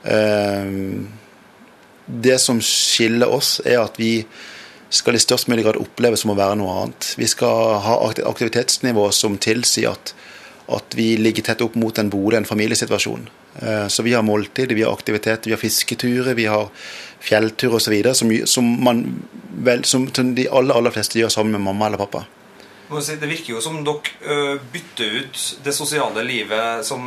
Uh, 0.00 1.04
det 2.10 2.38
som 2.42 2.60
skiller 2.64 3.30
oss, 3.30 3.60
er 3.64 3.80
at 3.82 4.00
vi 4.00 4.24
skal 4.90 5.14
i 5.14 5.22
størst 5.22 5.48
mulig 5.50 5.64
grad 5.64 5.78
oppleves 5.78 6.24
som 6.24 6.32
å 6.32 6.38
være 6.38 6.58
noe 6.58 6.74
annet. 6.80 7.12
Vi 7.18 7.28
skal 7.30 7.76
ha 7.84 7.98
aktivitetsnivå 8.10 9.06
som 9.14 9.38
tilsier 9.38 9.92
at, 9.92 10.14
at 10.74 10.96
vi 10.98 11.12
ligger 11.20 11.46
tett 11.46 11.62
opp 11.62 11.76
mot 11.78 11.98
en 11.98 12.10
bolig, 12.10 12.40
en 12.40 12.48
familiesituasjon. 12.48 13.28
Eh, 13.62 13.86
så 13.86 14.02
vi 14.06 14.16
har 14.16 14.26
måltid, 14.26 14.72
vi 14.74 14.82
har 14.82 14.92
aktivitet, 14.92 15.46
vi 15.46 15.54
har 15.54 15.62
fisketurer, 15.62 16.34
vi 16.34 16.48
har 16.50 16.68
fjellturer 17.22 17.78
osv. 17.78 17.96
Som, 18.14 18.34
som, 18.46 20.10
som 20.12 20.34
de 20.34 20.48
aller, 20.50 20.74
aller 20.74 20.94
fleste 20.94 21.22
gjør 21.22 21.38
sammen 21.38 21.58
med 21.58 21.68
mamma 21.70 21.90
eller 21.90 22.02
pappa. 22.02 22.26
Det 22.90 23.28
virker 23.30 23.52
jo 23.52 23.60
som 23.62 23.76
dere 23.86 24.56
bytter 24.72 25.20
ut 25.20 25.42
det 25.62 25.72
sosiale 25.76 26.24
livet 26.26 26.82
som 26.86 27.06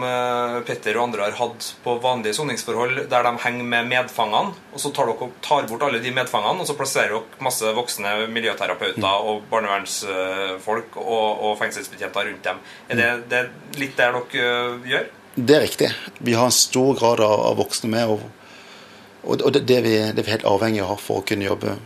Petter 0.64 0.96
og 0.96 1.10
andre 1.10 1.26
har 1.26 1.36
hatt 1.36 1.68
på 1.84 1.98
vanlige 2.04 2.38
soningsforhold, 2.38 3.02
der 3.12 3.26
de 3.28 3.34
henger 3.44 3.68
med 3.68 3.90
medfangene, 3.90 4.54
og 4.72 4.80
så 4.80 4.94
tar 4.96 5.12
dere 5.12 5.28
tar 5.44 5.68
bort 5.68 5.84
alle 5.84 6.00
de 6.04 6.14
medfangene, 6.16 6.64
og 6.64 6.70
så 6.70 6.78
plasserer 6.80 7.12
dere 7.18 7.44
masse 7.44 7.74
voksne 7.76 8.14
miljøterapeuter 8.32 9.04
mm. 9.04 9.28
og 9.28 9.44
barnevernsfolk 9.52 10.96
og, 11.04 11.28
og 11.50 11.60
fengselsbetjenter 11.60 12.32
rundt 12.32 12.48
dem. 12.48 12.64
Er 12.88 13.02
det, 13.02 13.12
det 13.34 13.44
litt 13.82 14.00
der 14.00 14.16
dere 14.16 14.48
gjør? 14.88 15.12
Det 15.36 15.56
er 15.56 15.64
riktig. 15.66 15.92
Vi 16.24 16.34
har 16.38 16.46
en 16.46 16.56
stor 16.56 16.96
grad 16.96 17.20
av, 17.26 17.40
av 17.52 17.60
voksne 17.60 17.90
med. 17.92 18.16
Og, 18.16 19.40
og 19.42 19.48
det, 19.52 19.66
det, 19.68 19.80
er 19.80 19.88
vi, 19.88 19.96
det 20.14 20.24
er 20.26 20.36
helt 20.38 20.50
avhengig 20.50 20.84
av 20.86 21.00
for 21.02 21.22
å 21.22 21.28
kunne 21.28 21.48
jobbe, 21.48 21.78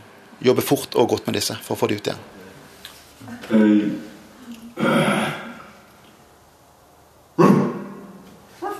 jobbe 0.43 0.65
fort 0.65 0.97
og 0.99 1.13
godt 1.13 1.29
med 1.29 1.39
disse, 1.39 1.55
for 1.63 1.77
å 1.77 1.79
få 1.79 1.89
de 1.89 1.97
ut 2.01 2.11
igjen. 2.11 2.25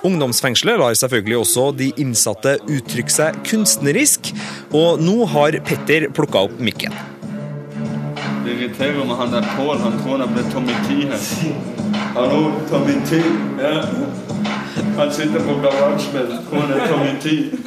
Ungdomsfengselet 0.08 0.80
lar 0.80 0.93
selvfølgelig 0.93 1.38
også 1.38 1.71
de 1.75 1.91
innsatte 1.99 2.58
uttrykke 2.67 3.12
seg 3.12 3.38
kunstnerisk, 3.47 4.32
og 4.75 5.01
nå 5.03 5.25
har 5.34 5.60
Petter 5.67 6.10
plukka 6.15 6.45
opp 6.47 6.60
mikken. 6.63 6.95
Det 8.43 8.53
irriterer 8.56 9.03
meg 9.03 9.17
han 9.19 9.34
der 9.34 9.47
Pål. 9.58 9.75
Han 9.84 9.97
tror 10.03 10.21
han 10.23 10.32
blitt 10.36 10.51
Tommy 10.53 10.75
T 10.88 11.01
her. 11.10 11.19
Hallo, 12.15 12.51
Tommy 12.69 12.95
T. 13.10 13.19
Ja. 13.60 13.82
Han 14.99 15.12
sitter 15.12 15.43
på 15.43 15.58
garasjen. 15.63 16.15
Er 16.15 16.88
Tommy 16.88 17.17
T. 17.23 17.66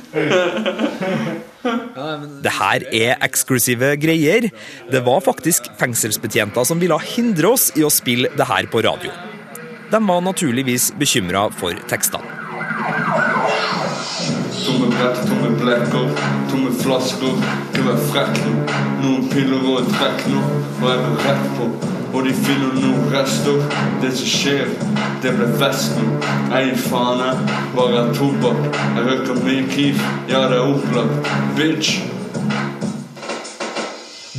Det 2.45 2.53
her 2.57 2.85
er 2.91 3.21
eksklusive 3.27 3.93
greier. 4.01 4.49
Det 4.91 5.03
var 5.07 5.21
faktisk 5.25 5.69
fengselsbetjenter 5.81 6.65
som 6.67 6.81
ville 6.83 6.99
hindre 7.13 7.53
oss 7.55 7.71
i 7.77 7.85
å 7.87 7.93
spille 7.93 8.33
det 8.37 8.47
her 8.49 8.67
på 8.73 8.83
radio. 8.87 9.13
De 9.91 9.99
var 10.07 10.21
naturligvis 10.23 10.93
bekymra 10.99 11.49
for 11.61 11.75
tekstene. 11.91 12.27
Tomme 14.61 14.91
brett, 14.95 15.23
tomme 15.27 15.51
blekker, 15.59 16.11
tomme 16.51 16.75
flasker. 16.83 17.35
Du 17.75 17.81
er 17.91 18.05
frekk 18.11 18.37
nå. 18.45 18.53
Noen 19.01 19.31
piller 19.33 19.65
og 19.65 19.81
et 19.83 19.91
trekk 19.97 20.29
nå, 20.31 20.45
og 20.81 20.87
jeg 20.93 20.99
går 21.07 21.25
rett 21.27 21.49
på 21.59 22.00
og 22.13 22.25
de 22.27 22.33
finner 22.35 22.77
noen 22.81 23.11
rester. 23.13 23.63
Det 24.03 24.11
som 24.19 24.31
skjer, 24.31 24.71
det 25.23 25.33
ble 25.37 25.49
festen. 25.61 26.13
nå. 26.51 26.75
fane. 26.89 27.33
Bare 27.77 28.07
tobakk. 28.15 28.63
Jeg 28.97 29.07
røyker 29.07 29.43
mye 29.45 29.67
Keef. 29.71 30.03
Ja, 30.29 30.49
det 30.51 30.59
er 30.59 30.75
opplagt. 30.75 31.31
Bitch. 31.57 32.01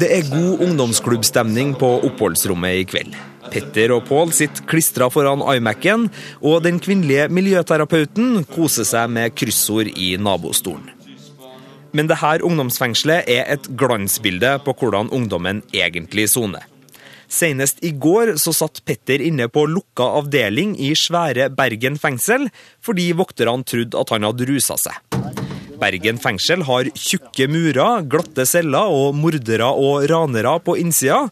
Det 0.01 0.10
er 0.17 0.29
god 0.31 0.63
ungdomsklubbstemning 0.65 1.75
på 1.77 1.99
oppholdsrommet 2.07 2.79
i 2.79 2.88
kveld. 2.89 3.13
Petter 3.51 3.91
og 3.93 4.07
Pål 4.07 4.31
sitter 4.34 4.63
klistra 4.65 5.10
foran 5.12 5.43
iMac-en, 5.43 6.07
og 6.41 6.63
den 6.63 6.79
kvinnelige 6.79 7.27
miljøterapeuten 7.29 8.45
koser 8.49 8.88
seg 8.88 9.12
med 9.12 9.36
kryssord 9.36 9.91
i 9.91 10.15
nabostolen. 10.17 10.89
Men 11.91 12.07
dette 12.07 12.38
ungdomsfengselet 12.47 13.27
er 13.27 13.49
et 13.51 13.67
glansbilde 13.77 14.55
på 14.65 14.75
hvordan 14.79 15.12
ungdommen 15.12 15.60
egentlig 15.75 16.29
soner. 16.31 16.70
Senest 17.32 17.80
i 17.88 17.94
går 17.96 18.36
så 18.41 18.52
satt 18.52 18.82
Petter 18.84 19.22
inne 19.24 19.48
på 19.48 19.63
lukka 19.72 20.04
avdeling 20.20 20.74
i 20.76 20.91
svære 21.00 21.48
Bergen 21.56 21.96
fengsel, 22.02 22.50
fordi 22.84 23.12
vokterne 23.15 23.63
trodde 23.63 24.00
at 24.00 24.12
han 24.12 24.28
hadde 24.28 24.48
rusa 24.50 24.76
seg. 24.80 25.00
Bergen 25.82 26.20
fengsel 26.22 26.65
har 26.67 26.91
tjukke 26.94 27.48
murer, 27.50 28.04
glatte 28.12 28.46
celler 28.46 28.91
og 28.94 29.15
mordere 29.17 29.72
og 29.72 30.06
ranere 30.12 30.58
på 30.62 30.76
innsida. 30.78 31.24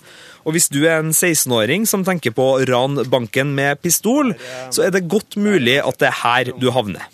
Og 0.47 0.55
hvis 0.55 0.71
du 0.73 0.79
er 0.87 1.03
en 1.03 1.11
16-åring 1.11 1.85
som 1.89 2.05
tenker 2.07 2.33
på 2.33 2.47
å 2.55 2.63
rane 2.65 3.05
banken 3.05 3.51
med 3.53 3.83
pistol, 3.83 4.33
så 4.73 4.87
er 4.87 4.95
det 4.95 5.05
godt 5.11 5.37
mulig 5.37 5.77
at 5.83 5.99
det 6.01 6.09
er 6.09 6.19
her 6.23 6.53
du 6.57 6.71
havner. 6.73 7.05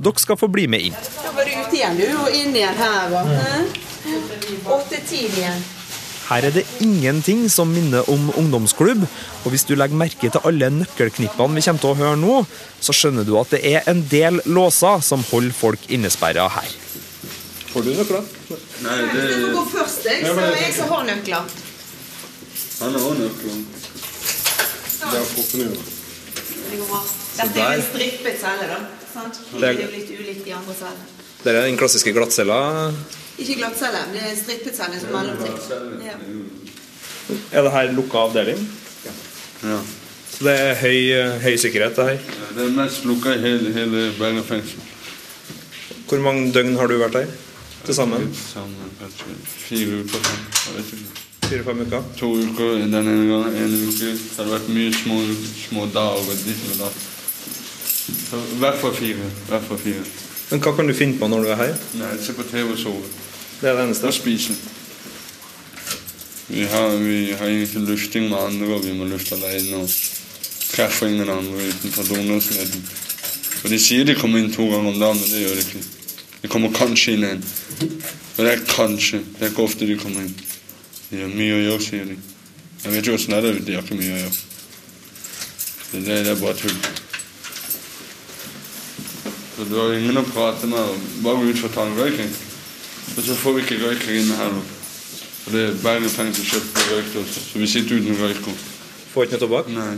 Dere 0.00 0.20
skal 0.20 0.36
få 0.40 0.50
bli 0.52 0.66
med 0.68 0.90
inn. 0.90 1.02
Da 1.22 1.32
var 1.36 1.46
du 1.46 1.54
ute 1.54 1.76
igjen, 1.76 2.00
du, 2.00 2.08
og 2.18 2.34
inn 2.34 2.56
igjen 2.56 2.80
her. 2.82 3.20
Åtte-ti 4.76 5.28
igjen. 5.28 5.68
Her 6.30 6.46
er 6.46 6.54
det 6.54 6.62
ingenting 6.78 7.48
som 7.50 7.72
minner 7.74 8.06
om 8.12 8.28
ungdomsklubb, 8.38 9.02
og 9.02 9.48
hvis 9.50 9.64
du 9.66 9.72
legger 9.74 9.98
merke 9.98 10.30
til 10.30 10.44
alle 10.46 10.68
nøkkelknippene 10.70 11.58
vi 11.58 11.64
kommer 11.66 11.82
til 11.82 11.90
å 11.90 11.98
høre 11.98 12.20
nå, 12.20 12.36
så 12.78 12.94
skjønner 12.94 13.26
du 13.26 13.34
at 13.40 13.50
det 13.56 13.64
er 13.72 13.88
en 13.90 14.04
del 14.12 14.38
låser 14.46 15.02
som 15.02 15.24
holder 15.32 15.56
folk 15.56 15.90
innesperra 15.90 16.46
her. 16.54 16.70
Får 17.72 17.86
du 17.86 17.90
nøkler? 17.98 18.30
Nei, 18.86 18.96
det... 19.10 19.26
Du 19.26 19.34
får 19.42 19.56
gå 19.58 19.64
først, 19.74 20.06
jeg, 20.06 20.22
så 20.26 20.46
jeg 20.54 20.72
som 20.78 20.94
har 20.94 21.04
nøkler. 21.10 21.52
Han 22.80 22.98
har 23.02 23.20
nøkler. 23.24 23.60
Det 25.00 25.18
er 25.18 25.30
proppene 25.34 25.68
Det 25.70 26.78
går 26.78 26.88
bra. 26.90 27.00
Dette 27.40 27.62
er 27.64 27.74
en 27.74 27.86
strippet 27.90 28.38
celle, 28.42 28.70
da. 28.70 28.80
Sant? 29.10 29.42
Det 29.56 29.66
er 29.66 29.82
jo 29.82 29.90
litt 29.96 30.10
ulikt 30.14 30.44
de 30.46 30.54
andre 30.54 30.76
cellene. 30.78 31.08
Det 31.40 31.54
er 31.54 31.64
den 31.66 31.78
klassiske 31.80 32.14
glattcella? 32.14 32.60
Ikke 33.40 33.56
glattcelle, 33.60 34.02
det 34.12 34.20
er 34.30 34.36
strippecelle 34.36 35.00
som 35.00 35.14
mellomting. 35.14 35.56
Ja. 36.04 36.16
Er 37.56 37.64
det 37.66 37.72
her 37.72 37.92
lukka 37.96 38.26
avdeling? 38.26 38.60
Ja. 39.64 39.78
Så 40.30 40.44
det 40.46 40.54
er 40.60 40.74
høy, 40.80 40.98
høy 41.44 41.56
sikkerhet, 41.60 41.96
det 41.96 42.06
her? 42.10 42.18
Ja, 42.40 42.48
det 42.56 42.66
er 42.66 42.74
mest 42.76 43.04
lukka 43.08 43.34
i 43.36 43.40
hele, 43.44 43.72
hele 43.76 44.06
Bergen 44.18 44.44
fengsel. 44.44 44.86
Hvor 46.08 46.22
mange 46.24 46.50
døgn 46.52 46.76
har 46.76 46.90
du 46.90 46.96
vært 46.98 47.20
her 47.20 47.32
til 47.86 47.94
sammen? 47.94 48.28
Fire 48.34 50.00
uker. 50.02 50.32
Fire-fem 51.46 51.80
uker? 51.86 52.02
To 52.18 52.32
uker 52.38 52.76
den 52.82 52.94
ene 52.94 53.14
gangen. 53.30 53.56
En 53.56 53.76
uke. 53.88 54.10
Så 54.18 54.42
har 54.42 54.48
det 54.48 54.56
vært 54.56 54.68
mye 54.74 54.92
små, 54.94 55.20
små 55.68 55.86
dager. 55.94 56.36
Ditt 56.44 56.66
og 56.74 56.82
datt. 56.84 57.00
Så 58.10 58.42
hvert 58.60 58.78
fall 58.82 58.94
fire. 58.94 59.30
hvert 59.48 59.66
fall 59.68 59.80
fire. 59.82 60.04
Men 60.50 60.62
hva 60.64 60.74
kan 60.76 60.90
du 60.90 60.94
finne 60.98 61.18
på 61.18 61.28
når 61.30 61.46
du 61.46 61.50
er 61.54 61.60
her? 61.62 61.74
Nei, 61.98 62.12
Se 62.22 62.34
på 62.34 62.46
TV 62.50 62.72
og 62.74 62.78
sove. 62.78 63.10
Det 63.60 63.68
er 63.68 63.76
det 63.76 63.84
eneste? 63.84 64.06
Og 64.08 64.14
spise. 64.14 64.54
Vi 66.48 66.64
har, 66.64 66.96
vi 66.96 67.32
har 67.32 67.46
ikke 67.46 67.78
lufting 67.78 68.30
med 68.30 68.38
andre, 68.38 68.74
og 68.74 68.84
vi 68.86 68.92
må 68.96 69.04
lufte 69.04 69.36
alene. 69.36 69.82
Og 69.84 69.90
treffer 70.70 71.06
ingen 71.06 71.28
andre 71.28 71.68
utenfor 71.68 72.08
Donaldsmitten. 72.08 72.84
Og 73.64 73.70
de 73.70 73.78
sier 73.78 74.06
de 74.08 74.16
kommer 74.16 74.40
inn 74.40 74.52
to 74.52 74.64
ganger 74.70 74.94
om 74.94 74.98
dagen, 75.00 75.20
men 75.20 75.30
det 75.30 75.44
gjør 75.44 75.58
de 75.58 75.66
ikke. 75.66 75.84
De 76.42 76.48
kommer 76.48 76.72
kanskje 76.72 77.14
inn 77.18 77.28
en. 77.28 77.44
Og 78.38 78.44
det 78.44 78.52
er 78.54 78.64
kanskje. 78.70 79.20
Det 79.36 79.44
er 79.44 79.52
ikke 79.52 79.68
ofte 79.68 79.86
de 79.86 79.98
kommer 80.00 80.24
inn. 80.24 80.34
De 81.10 81.20
har 81.20 81.32
mye 81.34 81.58
å 81.58 81.62
gjøre, 81.66 81.84
sier 81.84 82.08
de. 82.08 82.18
Jeg 82.80 82.96
vet 82.96 83.06
jo 83.06 83.14
åssen 83.18 83.36
det 83.36 83.44
er. 83.44 83.62
De 83.66 83.76
har 83.76 83.84
ikke 83.84 84.00
mye 84.00 84.16
å 84.16 84.20
gjøre. 84.24 84.36
Det, 85.92 86.04
det 86.08 86.20
er 86.32 86.40
bare 86.40 86.56
tull. 86.56 86.78
Så 89.56 89.68
du 89.68 89.74
har 89.76 89.98
ingen 89.98 90.22
å 90.22 90.28
prate 90.32 90.70
med. 90.70 91.10
Bare 91.20 91.44
ut 91.44 91.60
for 91.60 91.68
å 91.68 91.90
ta 93.14 93.20
en 93.20 93.20
røyking. 93.20 93.20
Og 93.20 93.24
så 93.26 93.34
får 93.42 93.52
vi 93.52 93.60
ikke 93.60 93.78
røyker 93.84 94.12
inne 94.20 94.36
her 94.36 94.52
nå. 94.54 94.62
For 95.40 95.56
det 95.56 95.62
er 95.66 95.78
Bergen 95.82 96.10
fengsel 96.12 96.44
kjøper 96.46 96.90
røyk 96.94 97.12
til 97.12 97.20
oss, 97.20 97.38
så 97.52 97.58
vi 97.58 97.66
sitter 97.66 97.96
uten 97.96 98.18
røyker. 98.20 98.58
Får 99.10 99.24
ikke 99.24 99.38
noe 99.38 99.44
tobakk? 99.44 99.70
Nei. 99.74 99.94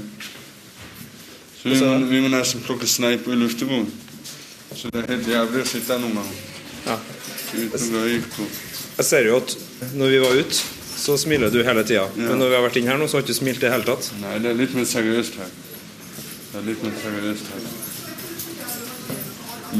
Så 1.62 1.68
vi 1.68 1.78
må, 1.78 1.90
vi 2.10 2.20
må 2.24 2.28
nesten 2.32 2.62
plukke 2.64 2.86
sneip 2.86 3.26
i 3.28 3.38
luftegården. 3.38 3.90
Så 4.74 4.88
det 4.90 5.02
er 5.02 5.10
helt 5.16 5.28
jævlig 5.28 5.62
å 5.62 5.68
sitte 5.68 5.92
her 5.92 6.00
noen 6.02 6.16
ganger. 6.16 6.38
Ja. 6.86 6.96
Uten 7.52 7.98
røyker. 7.98 8.54
Jeg 8.92 9.08
ser 9.08 9.28
jo 9.28 9.36
at 9.40 9.56
når 9.98 10.14
vi 10.14 10.22
var 10.22 10.38
ute, 10.40 10.62
så 11.02 11.16
smiler 11.18 11.50
du 11.50 11.62
hele 11.66 11.82
tida. 11.84 12.06
Men 12.16 12.38
når 12.38 12.48
vi 12.48 12.56
har 12.56 12.64
vært 12.66 12.76
inn 12.78 12.88
her 12.90 12.98
nå, 13.00 13.08
så 13.10 13.18
har 13.18 13.24
du 13.24 13.30
ikke 13.30 13.40
smilt 13.40 13.60
i 13.62 13.66
det 13.66 13.72
hele 13.74 13.86
tatt. 13.88 14.12
Nei, 14.22 14.36
det 14.42 14.52
er 14.52 14.58
litt 14.60 14.74
mer 14.78 14.86
seriøst 14.86 15.38
her. 15.42 15.54
Det 16.52 16.60
er 16.60 16.68
litt 16.68 16.84
mer 16.86 16.94
seriøst 17.02 17.52
her. 17.52 17.70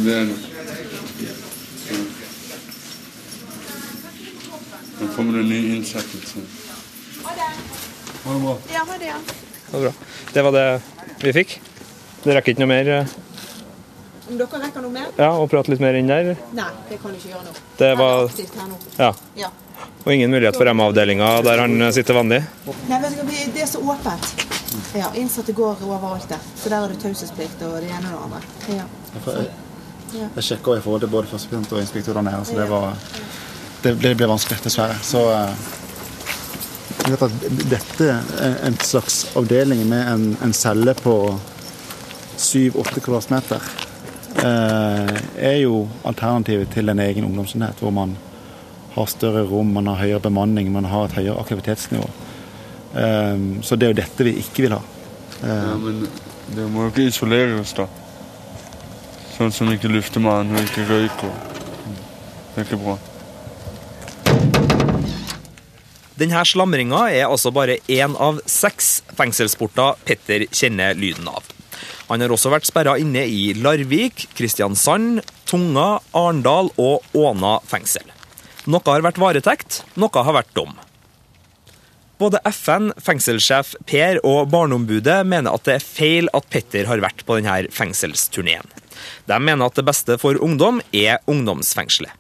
Det 0.03 0.17
er 0.17 0.33
det. 0.33 0.52
Nå 5.03 5.09
kommer 5.17 5.39
det 5.39 5.45
ny 5.49 5.77
innsettelse. 5.77 6.39
Ha 7.25 7.33
det 8.35 8.41
bra. 8.41 8.57
Ja, 8.73 8.85
ha 8.89 8.99
det, 8.99 9.07
ja. 9.07 9.19
Det 9.71 9.73
var 9.73 9.81
bra. 9.81 9.93
Det 10.33 10.43
var 10.43 10.53
det 10.53 10.67
vi 11.23 11.33
fikk. 11.33 11.61
Det 12.23 12.37
rekker 12.37 12.55
ikke 12.55 12.63
noe 12.63 12.71
mer 12.71 12.89
eh, 12.95 13.15
Om 14.31 14.37
dere 14.39 14.61
rekker 14.63 14.85
noe 14.85 14.95
mer? 14.95 15.09
ja, 15.19 15.33
å 15.35 15.49
prate 15.51 15.73
litt 15.73 15.83
mer 15.83 15.99
inn 15.99 16.07
der? 16.07 16.37
Nei, 16.55 16.69
det 16.89 17.01
kan 17.03 17.11
du 17.11 17.19
ikke 17.19 17.33
gjøre 17.33 17.49
nå. 17.49 17.55
Det 17.81 17.91
var 17.99 18.29
aktivt 18.29 18.55
her 18.61 18.69
nå. 18.71 18.79
Ja. 19.01 19.11
Ja. 19.41 19.51
Og 20.05 20.13
ingen 20.15 20.31
mulighet 20.31 20.59
for 20.59 20.71
M-avdelinga 20.71 21.33
der 21.47 21.65
han 21.65 21.89
sitter 21.95 22.21
vanlig? 22.21 22.39
Nei, 22.87 23.01
vet 23.03 23.19
du, 23.19 23.35
det 23.57 23.67
er 23.67 23.71
så 23.73 23.83
åpent. 23.83 24.47
Ja, 24.97 25.11
Innsatte 25.19 25.53
går 25.53 25.83
overalt 25.85 26.31
der. 26.31 26.47
Så 26.63 26.71
der 26.71 26.79
er 26.87 26.95
det 26.95 27.03
taushetsplikt 27.03 27.67
og 27.67 27.81
det 27.83 27.91
ene 27.91 28.15
og 28.15 28.15
det 28.15 28.23
andre. 28.29 28.41
Ja. 28.79 28.87
Jeg, 30.15 30.29
jeg 30.39 30.47
sjekka 30.47 30.79
i 30.79 30.85
forhold 30.85 31.03
til 31.05 31.11
både 31.13 31.31
førsteprosent 31.35 31.75
og 31.75 31.83
inspektørene 31.83 32.33
her, 32.37 32.47
så 32.47 32.57
det 32.57 32.71
var 32.71 32.95
Det 33.83 33.95
blir, 33.99 34.15
blir 34.15 34.31
vanskelig, 34.31 34.61
dessverre. 34.63 34.99
Så 35.03 35.23
eh, 35.35 35.71
jeg 37.03 37.15
vet 37.15 37.25
at 37.27 37.47
dette 37.71 38.11
er 38.11 38.61
en 38.69 38.77
slags 38.79 39.25
avdeling 39.39 39.83
med 39.91 40.07
en, 40.07 40.27
en 40.45 40.53
celle 40.55 40.95
på 40.95 41.17
7-8 42.39 43.03
kvadratmeter 43.03 43.65
eh, 44.39 45.17
er 45.51 45.57
jo 45.65 45.89
alternativet 46.07 46.71
til 46.71 46.93
en 46.93 47.03
egen 47.03 47.27
ungdomsenhet, 47.27 47.83
hvor 47.83 47.91
man 47.91 48.15
har 48.95 49.11
større 49.11 49.43
rom, 49.49 49.73
man 49.75 49.91
har 49.91 49.99
høyere 50.05 50.23
bemanning, 50.29 50.71
man 50.73 50.87
har 50.87 51.09
et 51.09 51.19
høyere 51.19 51.41
aktivitetsnivå. 51.41 52.09
Eh, 52.95 53.47
så 53.67 53.77
det 53.77 53.89
er 53.89 53.95
jo 53.95 54.01
dette 54.03 54.29
vi 54.29 54.37
ikke 54.45 54.69
vil 54.69 54.77
ha. 54.79 54.83
Ja, 55.43 55.75
men 55.75 56.05
det 56.55 56.71
må 56.71 56.87
jo 56.87 56.93
ikke 56.93 57.09
isolere 57.11 57.59
oss, 57.61 57.75
da. 57.75 57.89
Sånn 59.33 59.55
som 59.55 59.71
ikke 59.73 59.91
lufter 59.91 60.23
mannen 60.23 60.55
og 60.55 60.69
ikke 60.71 60.87
røyker. 60.87 61.33
Det 62.53 62.61
er 62.61 62.69
ikke 62.69 62.85
bra. 62.85 63.01
Denne 66.23 66.39
slamringa 66.47 67.09
er 67.11 67.27
altså 67.27 67.51
bare 67.51 67.81
én 67.91 68.13
av 68.15 68.37
seks 68.47 69.01
fengselsporter 69.19 69.97
Petter 70.07 70.45
kjenner 70.55 70.95
lyden 70.95 71.27
av. 71.27 71.43
Han 72.07 72.23
har 72.23 72.31
også 72.31 72.53
vært 72.53 72.69
sperra 72.69 72.95
inne 73.01 73.25
i 73.27 73.57
Larvik, 73.59 74.29
Kristiansand, 74.39 75.25
Tunga, 75.51 75.97
Arendal 76.15 76.71
og 76.79 77.03
Åna 77.19 77.57
fengsel. 77.67 78.07
Noe 78.71 78.87
har 78.87 79.03
vært 79.03 79.19
varetekt, 79.19 79.81
noe 79.99 80.25
har 80.29 80.39
vært 80.39 80.55
dom. 80.55 80.77
Både 82.23 82.39
FN, 82.53 82.93
fengselssjef 83.03 83.75
Per 83.91 84.21
og 84.23 84.53
Barneombudet 84.53 85.25
mener 85.27 85.51
at 85.51 85.67
det 85.67 85.81
er 85.81 85.87
feil 85.87 86.31
at 86.39 86.47
Petter 86.55 86.87
har 86.87 87.03
vært 87.03 87.27
på 87.27 87.41
denne 87.41 87.65
fengselsturneen. 87.75 88.69
De 89.27 89.43
mener 89.43 89.67
at 89.67 89.75
det 89.81 89.89
beste 89.91 90.21
for 90.23 90.39
ungdom 90.39 90.79
er 90.95 91.19
ungdomsfengselet. 91.27 92.15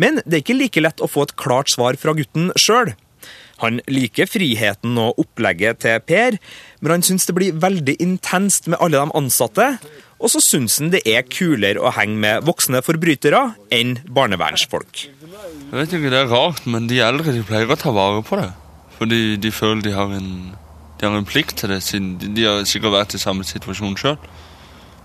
Men 0.00 0.22
det 0.24 0.38
er 0.38 0.44
ikke 0.46 0.56
like 0.56 0.80
lett 0.80 1.02
å 1.04 1.10
få 1.10 1.26
et 1.26 1.36
klart 1.36 1.68
svar 1.72 1.98
fra 2.00 2.16
gutten 2.16 2.48
sjøl. 2.56 2.94
Han 3.62 3.80
liker 3.88 4.28
friheten 4.28 4.98
og 5.00 5.20
opplegget 5.22 5.80
til 5.84 6.02
Per, 6.04 6.36
men 6.82 6.96
han 6.96 7.04
syns 7.06 7.28
det 7.28 7.36
blir 7.36 7.56
veldig 7.62 7.96
intenst 8.04 8.68
med 8.68 8.80
alle 8.84 9.00
de 9.00 9.16
ansatte. 9.16 9.70
Og 10.16 10.32
så 10.32 10.40
syns 10.40 10.78
han 10.80 10.92
det 10.92 11.02
er 11.08 11.26
kulere 11.28 11.82
å 11.84 11.92
henge 11.96 12.16
med 12.20 12.44
voksne 12.48 12.80
forbrytere 12.84 13.42
enn 13.72 13.98
barnevernsfolk. 14.08 15.06
Jeg 15.06 15.72
vet 15.72 15.92
ikke, 15.92 16.10
Det 16.10 16.22
er 16.22 16.32
rart, 16.32 16.64
men 16.66 16.88
de 16.88 17.00
eldre 17.04 17.32
de 17.32 17.44
pleier 17.44 17.68
å 17.68 17.76
ta 17.76 17.92
vare 17.92 18.22
på 18.24 18.40
det. 18.40 18.50
Fordi 18.96 19.36
de 19.36 19.52
føler 19.52 19.82
de 19.82 19.92
har 19.92 20.12
en, 20.16 20.56
de 21.00 21.06
har 21.06 21.16
en 21.16 21.28
plikt 21.28 21.58
til 21.60 21.68
det, 21.68 21.82
siden 21.82 22.16
de, 22.18 22.44
har 22.44 22.64
sikkert 22.64 22.96
vært 22.96 23.14
i 23.14 23.20
samme 23.20 23.44
situasjon 23.44 23.96
sjøl. 24.00 24.16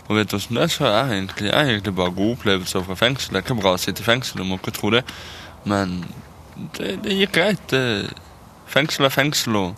Og 0.08 0.16
vet 0.16 0.32
du 0.32 0.38
hvordan 0.38 0.58
det 0.58 0.64
er, 0.64 0.72
så 0.72 0.88
er 0.88 1.14
egentlig, 1.18 1.52
er 1.52 1.68
egentlig 1.68 1.96
bare 1.96 2.16
gode 2.16 2.38
opplevelser 2.38 2.84
fra 2.84 2.96
fengsel. 2.96 3.34
Det 3.34 3.42
er 3.42 3.46
ikke 3.48 3.62
bra 3.62 3.76
å 3.76 3.80
sitte 3.80 4.04
i 4.04 4.08
fengsel, 4.08 4.40
du 4.40 4.48
må 4.48 4.60
ikke 4.60 4.76
tro 4.76 4.92
det. 4.96 5.04
Men 5.68 6.06
det, 6.78 6.98
det 7.04 7.20
gikk 7.20 7.36
greit. 7.36 7.64
Det, 7.72 8.12
fengsel 8.72 9.08
er 9.08 9.14
fengsel, 9.14 9.58
og 9.60 9.76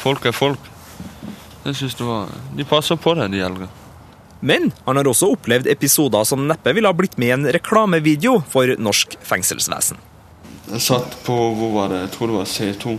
folk 0.00 0.26
er 0.26 0.34
folk. 0.36 0.70
Jeg 1.66 1.76
synes 1.80 1.96
det 1.98 2.06
var, 2.06 2.30
De 2.56 2.64
passer 2.64 2.96
på 2.96 3.14
det, 3.18 3.30
de 3.32 3.42
eldre. 3.42 3.68
Men 4.40 4.70
han 4.84 4.96
har 4.96 5.08
også 5.08 5.32
opplevd 5.34 5.66
episoder 5.72 6.24
som 6.28 6.44
neppe 6.46 6.74
ville 6.76 6.88
ha 6.88 6.94
blitt 6.96 7.16
med 7.18 7.28
i 7.28 7.34
en 7.34 7.48
reklamevideo 7.56 8.38
for 8.52 8.76
norsk 8.78 9.16
fengselsvesen. 9.24 9.98
Jeg 10.66 10.82
satt 10.82 11.16
på 11.26 11.34
hvor 11.56 11.72
var 11.74 11.92
det, 11.92 12.00
jeg 12.04 12.12
tror 12.16 12.30
det 12.30 12.36
var 12.36 12.48
C2 12.50 12.96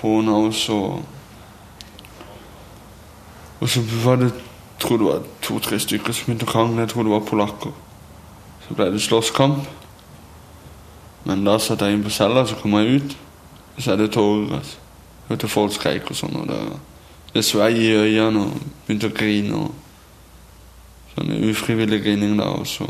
på 0.00 0.14
henne, 0.16 0.36
og 0.36 1.02
Og 3.60 3.68
så 3.68 3.80
var 4.04 4.16
det 4.16 4.30
jeg 4.80 4.86
tror 4.88 4.96
det 4.96 5.06
var 5.06 5.24
to-tre 5.44 5.76
stykker 5.76 6.14
som 6.16 6.24
begynte 6.24 6.46
å 6.48 6.48
krangle. 6.48 6.80
Jeg 6.80 6.88
tror 6.88 7.04
det 7.04 7.12
var 7.12 7.26
polakker. 7.28 7.72
Så 8.64 8.76
ble 8.78 8.86
det 8.94 9.02
slåsskamp. 9.04 9.66
Men 11.28 11.42
da 11.44 11.58
satt 11.60 11.84
jeg 11.84 11.98
inn 11.98 12.04
på 12.06 12.12
cella, 12.14 12.46
så 12.48 12.56
kom 12.56 12.78
jeg 12.78 13.02
ut. 13.02 13.16
Og 13.80 13.84
så 13.84 13.92
er 13.92 13.96
det 13.96 14.10
tårer. 14.12 14.56
altså. 14.58 14.76
Hørte 15.28 15.48
folk 15.48 15.72
skreik 15.72 16.10
og 16.10 16.16
sånn. 16.18 16.34
og 16.36 16.48
Det, 16.50 16.58
det 17.32 17.44
svei 17.48 17.70
i 17.80 17.94
øynene 17.96 18.42
og 18.44 18.58
begynte 18.84 19.08
å 19.08 19.14
grine. 19.16 19.56
og 19.56 21.14
Sånn 21.14 21.32
ufrivillig 21.48 22.02
grining 22.04 22.36
der. 22.36 22.50
og 22.60 22.66
så... 22.68 22.84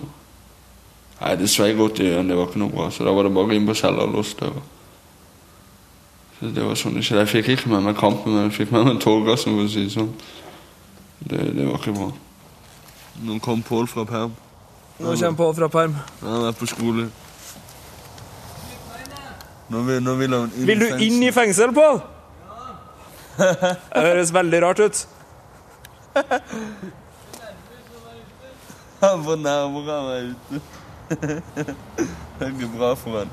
Nei, 1.21 1.37
det 1.39 1.51
svei 1.53 1.69
godt 1.79 2.01
i 2.03 2.09
øynene, 2.09 2.33
det 2.33 2.41
var 2.41 2.51
ikke 2.51 2.65
noe 2.65 2.75
bra. 2.75 2.89
Så 2.91 3.07
da 3.07 3.15
var 3.15 3.29
det 3.29 3.35
bare 3.37 3.55
inn 3.55 3.71
på 3.71 3.79
cella 3.79 4.03
og 4.03 4.17
låse 4.19 4.35
døra. 4.41 4.65
Så 6.41 6.51
det 6.57 6.67
var 6.67 6.83
sånn 6.83 6.99
det 6.99 7.07
skjedde. 7.07 7.23
Jeg 7.23 7.33
fikk 7.37 7.55
ikke 7.55 7.71
med 7.77 7.87
meg 7.87 7.99
kampen, 8.01 8.35
men 8.35 8.49
jeg 8.49 8.57
fikk 8.59 8.75
med 8.75 8.91
meg 8.91 9.01
tåregassen, 9.05 9.55
for 9.55 9.69
å 9.69 9.71
si 9.71 9.87
det 9.87 9.95
sånn. 9.95 10.11
Det, 11.21 11.39
det 11.55 11.71
var 11.71 11.79
ikke 11.79 11.95
bra. 12.01 12.11
Nå 13.31 13.39
kom 13.47 13.63
Pål 13.63 13.87
fra 13.95 14.09
perm. 14.11 14.35
Nå 14.99 15.15
kommer 15.15 15.39
Pål 15.39 15.59
fra 15.63 15.71
perm. 15.71 15.99
Han 16.25 16.49
er 16.51 16.57
på 16.59 16.67
skole. 16.75 17.11
Nå 19.71 19.83
vil, 19.87 20.01
nå 20.03 20.15
vil 20.19 20.35
han 20.35 20.51
inn 20.57 20.67
Vil 20.67 20.81
du 20.83 20.89
inn 21.07 21.23
i 21.23 21.31
fengsel, 21.35 21.71
Pål? 21.77 22.01
Ja. 23.39 23.55
Det 23.95 24.03
høres 24.09 24.33
veldig 24.35 24.61
rart 24.65 24.81
ut. 24.83 25.07
Han 29.01 29.23
får 29.25 29.39
nærmere 29.41 29.95
av 29.97 30.09
meg 30.11 30.35
ute. 30.35 30.61
Det 31.11 32.47
er 32.47 32.51
ikke 32.51 32.73
bra 32.75 32.91
for 32.99 33.23
han. 33.23 33.31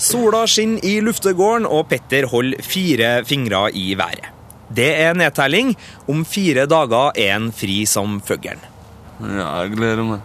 Sola 0.00 0.42
skinner 0.48 0.84
i 0.84 0.96
luftegården, 1.04 1.68
og 1.68 1.86
Petter 1.92 2.26
holder 2.32 2.64
fire 2.64 3.10
fingre 3.28 3.68
i 3.76 3.92
været. 3.98 4.32
Det 4.74 4.88
er 5.00 5.16
nedtelling. 5.16 5.74
Om 6.08 6.24
fire 6.28 6.66
dager 6.68 7.12
er 7.16 7.32
han 7.36 7.52
fri 7.56 7.84
som 7.88 8.18
fuglen. 8.24 8.60
Ja, 9.20 9.62
jeg 9.62 9.76
gleder 9.76 10.04
meg. 10.06 10.20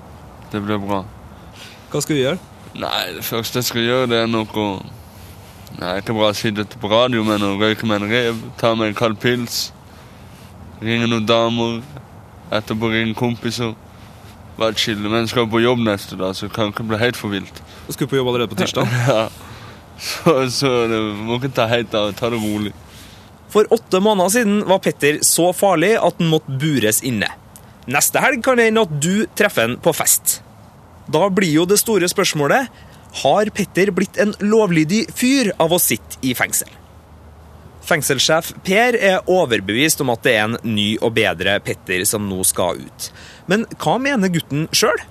Det 0.51 0.59
blir 0.63 0.81
bra. 0.83 1.03
Hva 1.91 2.01
skal 2.03 2.17
du 2.17 2.21
gjøre? 2.23 2.39
Nei, 2.73 3.13
det 3.13 3.23
første 3.25 3.61
jeg 3.61 3.69
skal 3.69 3.85
gjøre, 3.85 4.09
det 4.09 4.19
er 4.23 4.29
noe 4.31 4.67
Nei, 5.73 5.95
ikke 5.99 6.13
bra 6.13 6.29
å 6.29 6.37
si 6.37 6.51
dette 6.53 6.77
på 6.77 6.89
radio, 6.91 7.23
men 7.25 7.41
å 7.41 7.55
røyke 7.57 7.87
med 7.89 8.03
en 8.03 8.11
rev, 8.11 8.41
ta 8.61 8.75
meg 8.77 8.91
en 8.91 8.97
kald 8.97 9.17
pils, 9.21 9.71
ringe 10.83 11.07
noen 11.09 11.25
damer, 11.25 11.79
etterpå 12.53 12.91
ringe 12.93 13.15
kompiser. 13.17 13.73
Bare 14.59 14.77
chille. 14.77 15.09
Men 15.09 15.23
jeg 15.23 15.31
skal 15.31 15.49
på 15.49 15.63
jobb 15.63 15.81
neste 15.81 16.17
dag, 16.19 16.35
så 16.37 16.45
det 16.45 16.53
kan 16.53 16.69
ikke 16.69 16.85
bli 16.91 17.01
helt 17.01 17.17
for 17.17 17.33
vilt. 17.33 17.63
Du 17.87 17.93
skal 17.95 18.09
på 18.09 18.19
jobb 18.19 18.29
allerede 18.29 18.53
på 18.53 18.59
tirsdag. 18.61 18.93
Ja. 19.09 19.25
Så, 20.03 20.31
så 20.49 20.69
det 20.89 20.97
må 21.23 21.37
ikke 21.37 21.51
ta 21.53 21.67
helt 21.69 21.93
av. 21.95 22.09
Ta 22.17 22.31
det 22.33 22.39
rolig. 22.41 22.71
For 23.53 23.69
åtte 23.71 23.99
måneder 24.01 24.31
siden 24.33 24.63
var 24.67 24.81
Petter 24.81 25.19
så 25.25 25.51
farlig 25.53 25.91
at 26.01 26.17
han 26.19 26.31
måtte 26.31 26.55
bures 26.59 27.03
inne. 27.05 27.29
Neste 27.85 28.21
helg 28.23 28.41
kan 28.43 28.57
det 28.57 28.71
hende 28.71 28.85
at 28.87 28.95
du 28.97 29.25
treffer 29.37 29.67
han 29.67 29.77
på 29.83 29.93
fest. 29.95 30.39
Da 31.11 31.27
blir 31.29 31.51
jo 31.51 31.65
det 31.67 31.79
store 31.81 32.07
spørsmålet 32.11 32.69
har 33.23 33.51
Petter 33.53 33.91
blitt 33.93 34.17
en 34.21 34.33
lovlydig 34.41 35.05
fyr 35.13 35.51
av 35.61 35.73
å 35.75 35.81
sitte 35.81 36.17
i 36.25 36.33
fengsel. 36.37 36.69
Fengselssjef 37.83 38.53
Per 38.63 38.95
er 38.95 39.27
overbevist 39.29 40.01
om 40.01 40.13
at 40.13 40.23
det 40.23 40.35
er 40.37 40.45
en 40.47 40.57
ny 40.63 40.93
og 41.03 41.13
bedre 41.17 41.57
Petter 41.65 42.05
som 42.07 42.29
nå 42.29 42.39
skal 42.47 42.79
ut. 42.79 43.09
Men 43.51 43.67
hva 43.75 43.97
mener 44.01 44.31
gutten 44.31 44.69
sjøl? 44.71 45.03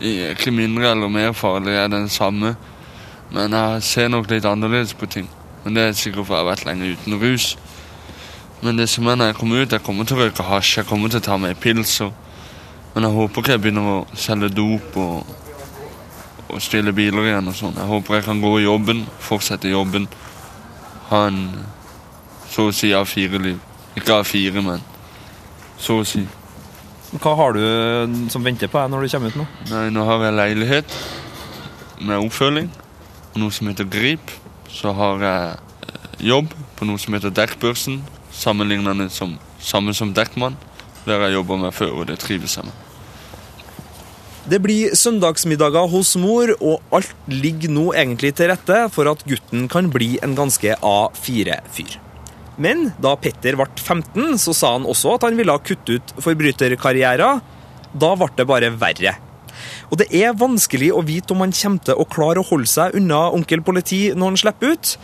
Ikke 0.00 0.52
mindre 0.52 0.92
eller 0.92 1.12
mer 1.12 1.32
farlig, 1.36 1.74
er 1.76 1.88
den 1.92 2.08
samme. 2.12 2.54
Men 3.32 3.56
jeg 3.56 3.82
ser 3.86 4.08
nok 4.12 4.30
litt 4.30 4.46
annerledes 4.48 4.94
på 4.96 5.08
ting. 5.10 5.28
Men 5.64 5.76
det 5.76 5.82
er 5.82 5.96
sikkert 5.96 6.28
for 6.28 6.36
jeg 6.36 6.44
har 6.44 6.50
vært 6.52 6.66
lenge 6.68 6.94
uten 6.94 7.18
rus. 7.20 7.52
Men 8.60 8.76
det 8.76 8.88
som 8.92 9.08
er 9.08 9.16
når 9.16 9.32
jeg 9.32 9.40
kommer 9.40 9.62
ut, 9.62 9.72
jeg 9.72 9.84
kommer 9.84 10.08
til 10.08 10.18
å 10.18 10.24
røyke 10.24 10.44
hasj, 10.44 10.78
jeg 10.80 10.88
kommer 10.88 11.12
til 11.12 11.20
å 11.22 11.26
ta 11.28 11.36
meg 11.40 11.60
pils. 11.60 11.94
Og, 12.04 12.12
men 12.94 13.06
jeg 13.06 13.16
håper 13.16 13.42
ikke 13.42 13.54
jeg 13.54 13.62
begynner 13.64 13.90
å 13.92 13.98
selge 14.18 14.50
dop 14.54 14.96
og, 14.98 15.34
og 16.48 16.62
stjele 16.62 16.92
biler 16.94 17.28
igjen. 17.30 17.50
og 17.50 17.56
sånn. 17.56 17.78
Jeg 17.78 17.90
håper 17.90 18.18
jeg 18.18 18.26
kan 18.26 18.42
gå 18.42 18.52
i 18.58 18.64
jobben, 18.66 19.04
fortsette 19.22 19.70
jobben. 19.70 20.08
Ha 21.10 21.26
en 21.28 21.44
så 22.50 22.66
å 22.66 22.74
si 22.74 22.90
A4-liv. 22.94 23.58
Ikke 23.98 24.20
A4, 24.20 24.62
men 24.64 24.82
så 25.78 26.00
å 26.00 26.06
si. 26.06 26.24
Hva 27.10 27.34
har 27.38 27.56
du 27.56 27.62
som 28.30 28.44
venter 28.46 28.70
på 28.70 28.78
deg 28.78 28.90
når 28.92 29.06
du 29.06 29.12
kommer 29.14 29.32
ut 29.32 29.38
nå? 29.40 29.46
Nei, 29.70 29.86
Nå 29.94 30.04
har 30.06 30.24
jeg 30.26 30.36
leilighet 30.38 30.96
med 32.06 32.22
oppfølging, 32.22 32.70
og 33.32 33.42
noe 33.42 33.54
som 33.54 33.70
heter 33.70 33.88
Grip. 33.90 34.34
Så 34.70 34.92
har 34.94 35.22
jeg 35.24 35.46
eh, 35.86 36.10
jobb 36.30 36.52
på 36.78 36.86
noe 36.86 36.98
som 37.02 37.14
heter 37.16 37.34
Dekkbørsen, 37.34 38.00
sammenlignende 38.34 39.08
som, 39.14 39.34
samme 39.58 39.94
som 39.94 40.14
Dekkmann. 40.14 40.58
Der 41.06 41.26
jeg 41.26 41.38
jobber 41.38 41.60
med 41.60 41.74
før, 41.74 42.00
og 42.00 42.08
det 42.10 42.18
trives 42.22 42.56
jeg 42.58 42.68
med. 42.68 42.86
Det 44.50 44.58
blir 44.64 44.94
søndagsmiddager 44.96 45.88
hos 45.92 46.14
mor, 46.18 46.50
og 46.58 46.80
alt 46.96 47.12
ligger 47.28 47.72
nå 47.72 47.90
egentlig 47.92 48.32
til 48.38 48.50
rette 48.50 48.78
for 48.92 49.10
at 49.10 49.24
gutten 49.28 49.68
kan 49.70 49.90
bli 49.92 50.14
en 50.24 50.34
ganske 50.38 50.74
A4-fyr. 50.80 51.98
Men 52.60 52.90
da 53.00 53.14
Petter 53.20 53.56
ble 53.56 53.68
15, 53.76 54.36
så 54.40 54.54
sa 54.56 54.74
han 54.74 54.88
også 54.88 55.16
at 55.16 55.26
han 55.28 55.38
ville 55.38 55.56
kutte 55.64 56.00
ut 56.00 56.14
forbryterkarrieren. 56.20 57.40
Da 57.90 58.14
ble 58.16 58.28
det 58.36 58.48
bare 58.48 58.72
verre. 58.80 59.16
Og 59.90 59.98
det 60.00 60.08
er 60.14 60.36
vanskelig 60.38 60.90
å 60.94 61.02
vite 61.04 61.34
om 61.34 61.42
han 61.44 61.54
kommer 61.56 61.84
til 61.84 61.98
å 61.98 62.08
klare 62.08 62.42
å 62.42 62.46
holde 62.46 62.70
seg 62.70 62.96
unna 62.98 63.26
onkel 63.34 63.64
politi 63.66 64.08
når 64.14 64.32
han 64.32 64.40
slipper 64.44 64.74
ut. 64.74 64.94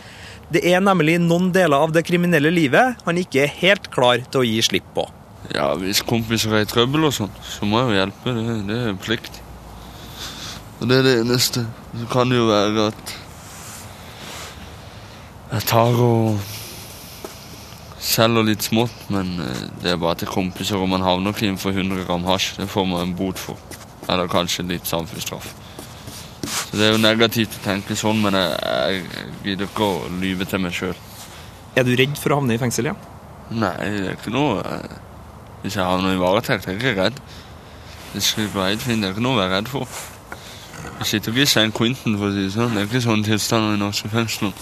Det 0.53 0.63
er 0.63 0.83
nemlig 0.83 1.17
noen 1.19 1.51
deler 1.55 1.87
av 1.87 1.93
det 1.95 2.05
kriminelle 2.07 2.53
livet 2.53 3.03
han 3.03 3.19
ikke 3.19 3.43
er 3.43 3.55
helt 3.61 3.89
klar 3.91 4.23
til 4.23 4.43
å 4.43 4.47
gi 4.47 4.61
slipp 4.63 4.87
på. 4.95 5.07
Ja, 5.55 5.73
Hvis 5.79 6.03
kompiser 6.05 6.53
er 6.55 6.65
i 6.65 6.69
trøbbel 6.69 7.07
og 7.07 7.13
sånn, 7.15 7.31
så 7.45 7.67
må 7.67 7.79
jeg 7.81 7.89
jo 7.91 7.99
hjelpe. 8.01 8.33
Det, 8.35 8.57
det 8.67 8.77
er 8.77 8.91
en 8.91 8.99
plikt. 9.01 9.39
Og 10.77 10.89
det 10.89 10.99
er 10.99 11.07
det 11.07 11.15
eneste. 11.21 11.63
Så 11.97 12.09
kan 12.11 12.29
det 12.29 12.37
jo 12.41 12.49
være 12.49 12.89
at 12.91 13.15
jeg 15.47 15.63
tar 15.69 16.01
og 16.03 16.41
selger 18.03 18.45
litt 18.45 18.65
smått, 18.67 18.95
men 19.13 19.37
eh, 19.43 19.63
det 19.81 19.93
er 19.93 20.01
bare 20.01 20.19
til 20.21 20.29
kompiser, 20.31 20.79
og 20.79 20.89
man 20.91 21.05
havner 21.05 21.33
ikke 21.33 21.47
inn 21.47 21.59
for 21.61 21.75
100 21.75 22.03
gram 22.07 22.27
hasj. 22.27 22.57
Det 22.59 22.69
får 22.71 22.85
man 22.89 23.05
en 23.05 23.15
bot 23.17 23.39
for. 23.39 23.57
Eller 24.11 24.29
kanskje 24.31 24.67
litt 24.67 24.87
samfunnsstraff. 24.87 25.49
Så 26.47 26.77
Det 26.77 26.85
er 26.85 26.93
jo 26.93 27.01
negativt 27.01 27.57
å 27.57 27.63
tenke 27.63 27.95
sånn, 27.97 28.21
men 28.23 28.35
jeg, 28.37 28.53
jeg 28.61 29.33
gidder 29.47 29.71
ikke 29.71 29.87
å 29.87 30.11
lyve 30.21 30.47
til 30.47 30.63
meg 30.63 30.75
sjøl. 30.75 30.95
Er 31.77 31.87
du 31.87 31.93
redd 31.95 32.15
for 32.19 32.33
å 32.33 32.41
havne 32.41 32.55
i 32.55 32.61
fengsel 32.61 32.89
igjen? 32.89 33.01
Nei, 33.55 33.75
det 33.95 34.07
er 34.11 34.15
ikke 34.17 34.33
noe 34.35 34.61
eh, 34.67 34.95
Hvis 35.61 35.75
jeg 35.75 35.83
havner 35.85 36.13
i 36.13 36.19
varetekt, 36.21 36.67
er 36.67 36.75
jeg 36.75 36.81
ikke 36.81 37.01
redd. 37.01 37.21
Det 38.13 38.23
slipper 38.23 38.65
jeg 38.65 38.77
ikke. 38.77 38.95
Det 38.95 39.03
er 39.03 39.15
ikke 39.15 39.25
noe 39.25 39.37
å 39.37 39.41
være 39.41 39.57
redd 39.57 39.71
for. 39.71 39.87
Jeg 40.99 41.05
sitter 41.11 41.31
ikke 41.31 41.45
i 41.45 41.49
St. 41.49 41.71
Quentin, 41.77 42.17
for 42.17 42.29
å 42.29 42.33
si 42.33 42.45
det 42.47 42.53
sånn. 42.55 42.75
Det 42.75 42.83
er 42.83 42.89
ikke 42.89 43.03
sånne 43.05 43.27
tilstander 43.27 43.75
i 43.75 43.81
norske 43.81 44.09
fengsler. 44.09 44.53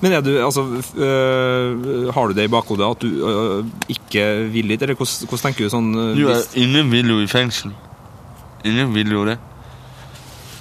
Men 0.00 0.12
er 0.16 0.20
du, 0.24 0.30
altså, 0.40 0.62
øh, 0.96 2.14
Har 2.14 2.28
du 2.28 2.34
det 2.34 2.44
i 2.44 2.48
bakhodet 2.48 2.86
at 2.90 3.02
du 3.02 3.26
øh, 3.28 3.64
ikke 3.88 4.48
vil 4.52 4.68
dit, 4.68 4.82
eller 4.82 4.94
hvordan, 4.94 5.28
hvordan 5.28 5.42
tenker 5.42 5.64
du 5.64 5.70
sånn 5.70 5.90
øh, 5.94 6.20
Jo, 6.20 6.36
ingen 6.54 6.92
vil 6.92 7.10
jo 7.12 7.20
i 7.20 7.28
fengsel. 7.28 7.74
Ingen 8.64 8.94
vil 8.94 9.12
jo 9.12 9.26
det. 9.28 9.36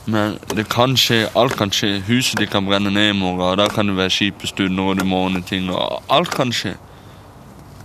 Men 0.10 0.38
det 0.56 0.66
kan 0.70 0.98
skje, 0.98 1.28
alt 1.38 1.56
kan 1.58 1.72
skje. 1.72 2.00
Huset 2.08 2.40
ditt 2.40 2.52
kan 2.52 2.66
brenne 2.66 2.92
ned 2.92 3.14
i 3.14 3.18
morgen, 3.18 3.46
og 3.46 3.58
da 3.62 3.68
kan 3.72 3.88
det 3.88 3.98
være 3.98 4.10
kjipe 4.10 4.48
stunder, 4.50 4.84
og 4.84 5.00
du 5.00 5.06
må 5.06 5.24
ordne 5.28 5.42
ting. 5.46 5.70
og 5.72 6.04
Alt 6.10 6.32
kan 6.36 6.52
skje. 6.52 6.76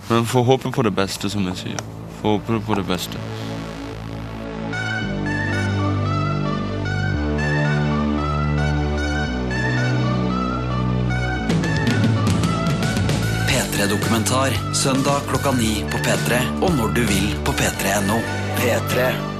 Men 0.09 0.27
får 0.27 0.43
håpe 0.45 0.71
på 0.71 0.83
det 0.83 0.91
beste, 0.91 1.31
som 1.31 1.47
jeg 1.49 1.57
sier. 1.57 1.81
Får 2.21 2.39
håpe 2.39 2.61
på 2.67 2.75
det 2.75 2.85
beste. 2.89 3.21
P3-dokumentar 13.49 14.75
søndag 14.75 15.29
klokka 15.29 15.53
ni 15.53 15.85
på 15.91 16.03
P3 16.05 16.43
og 16.61 16.75
når 16.77 16.99
du 16.99 17.07
vil 17.09 17.31
på 17.45 17.53
p3.no. 17.53 18.21
P3. 18.61 19.34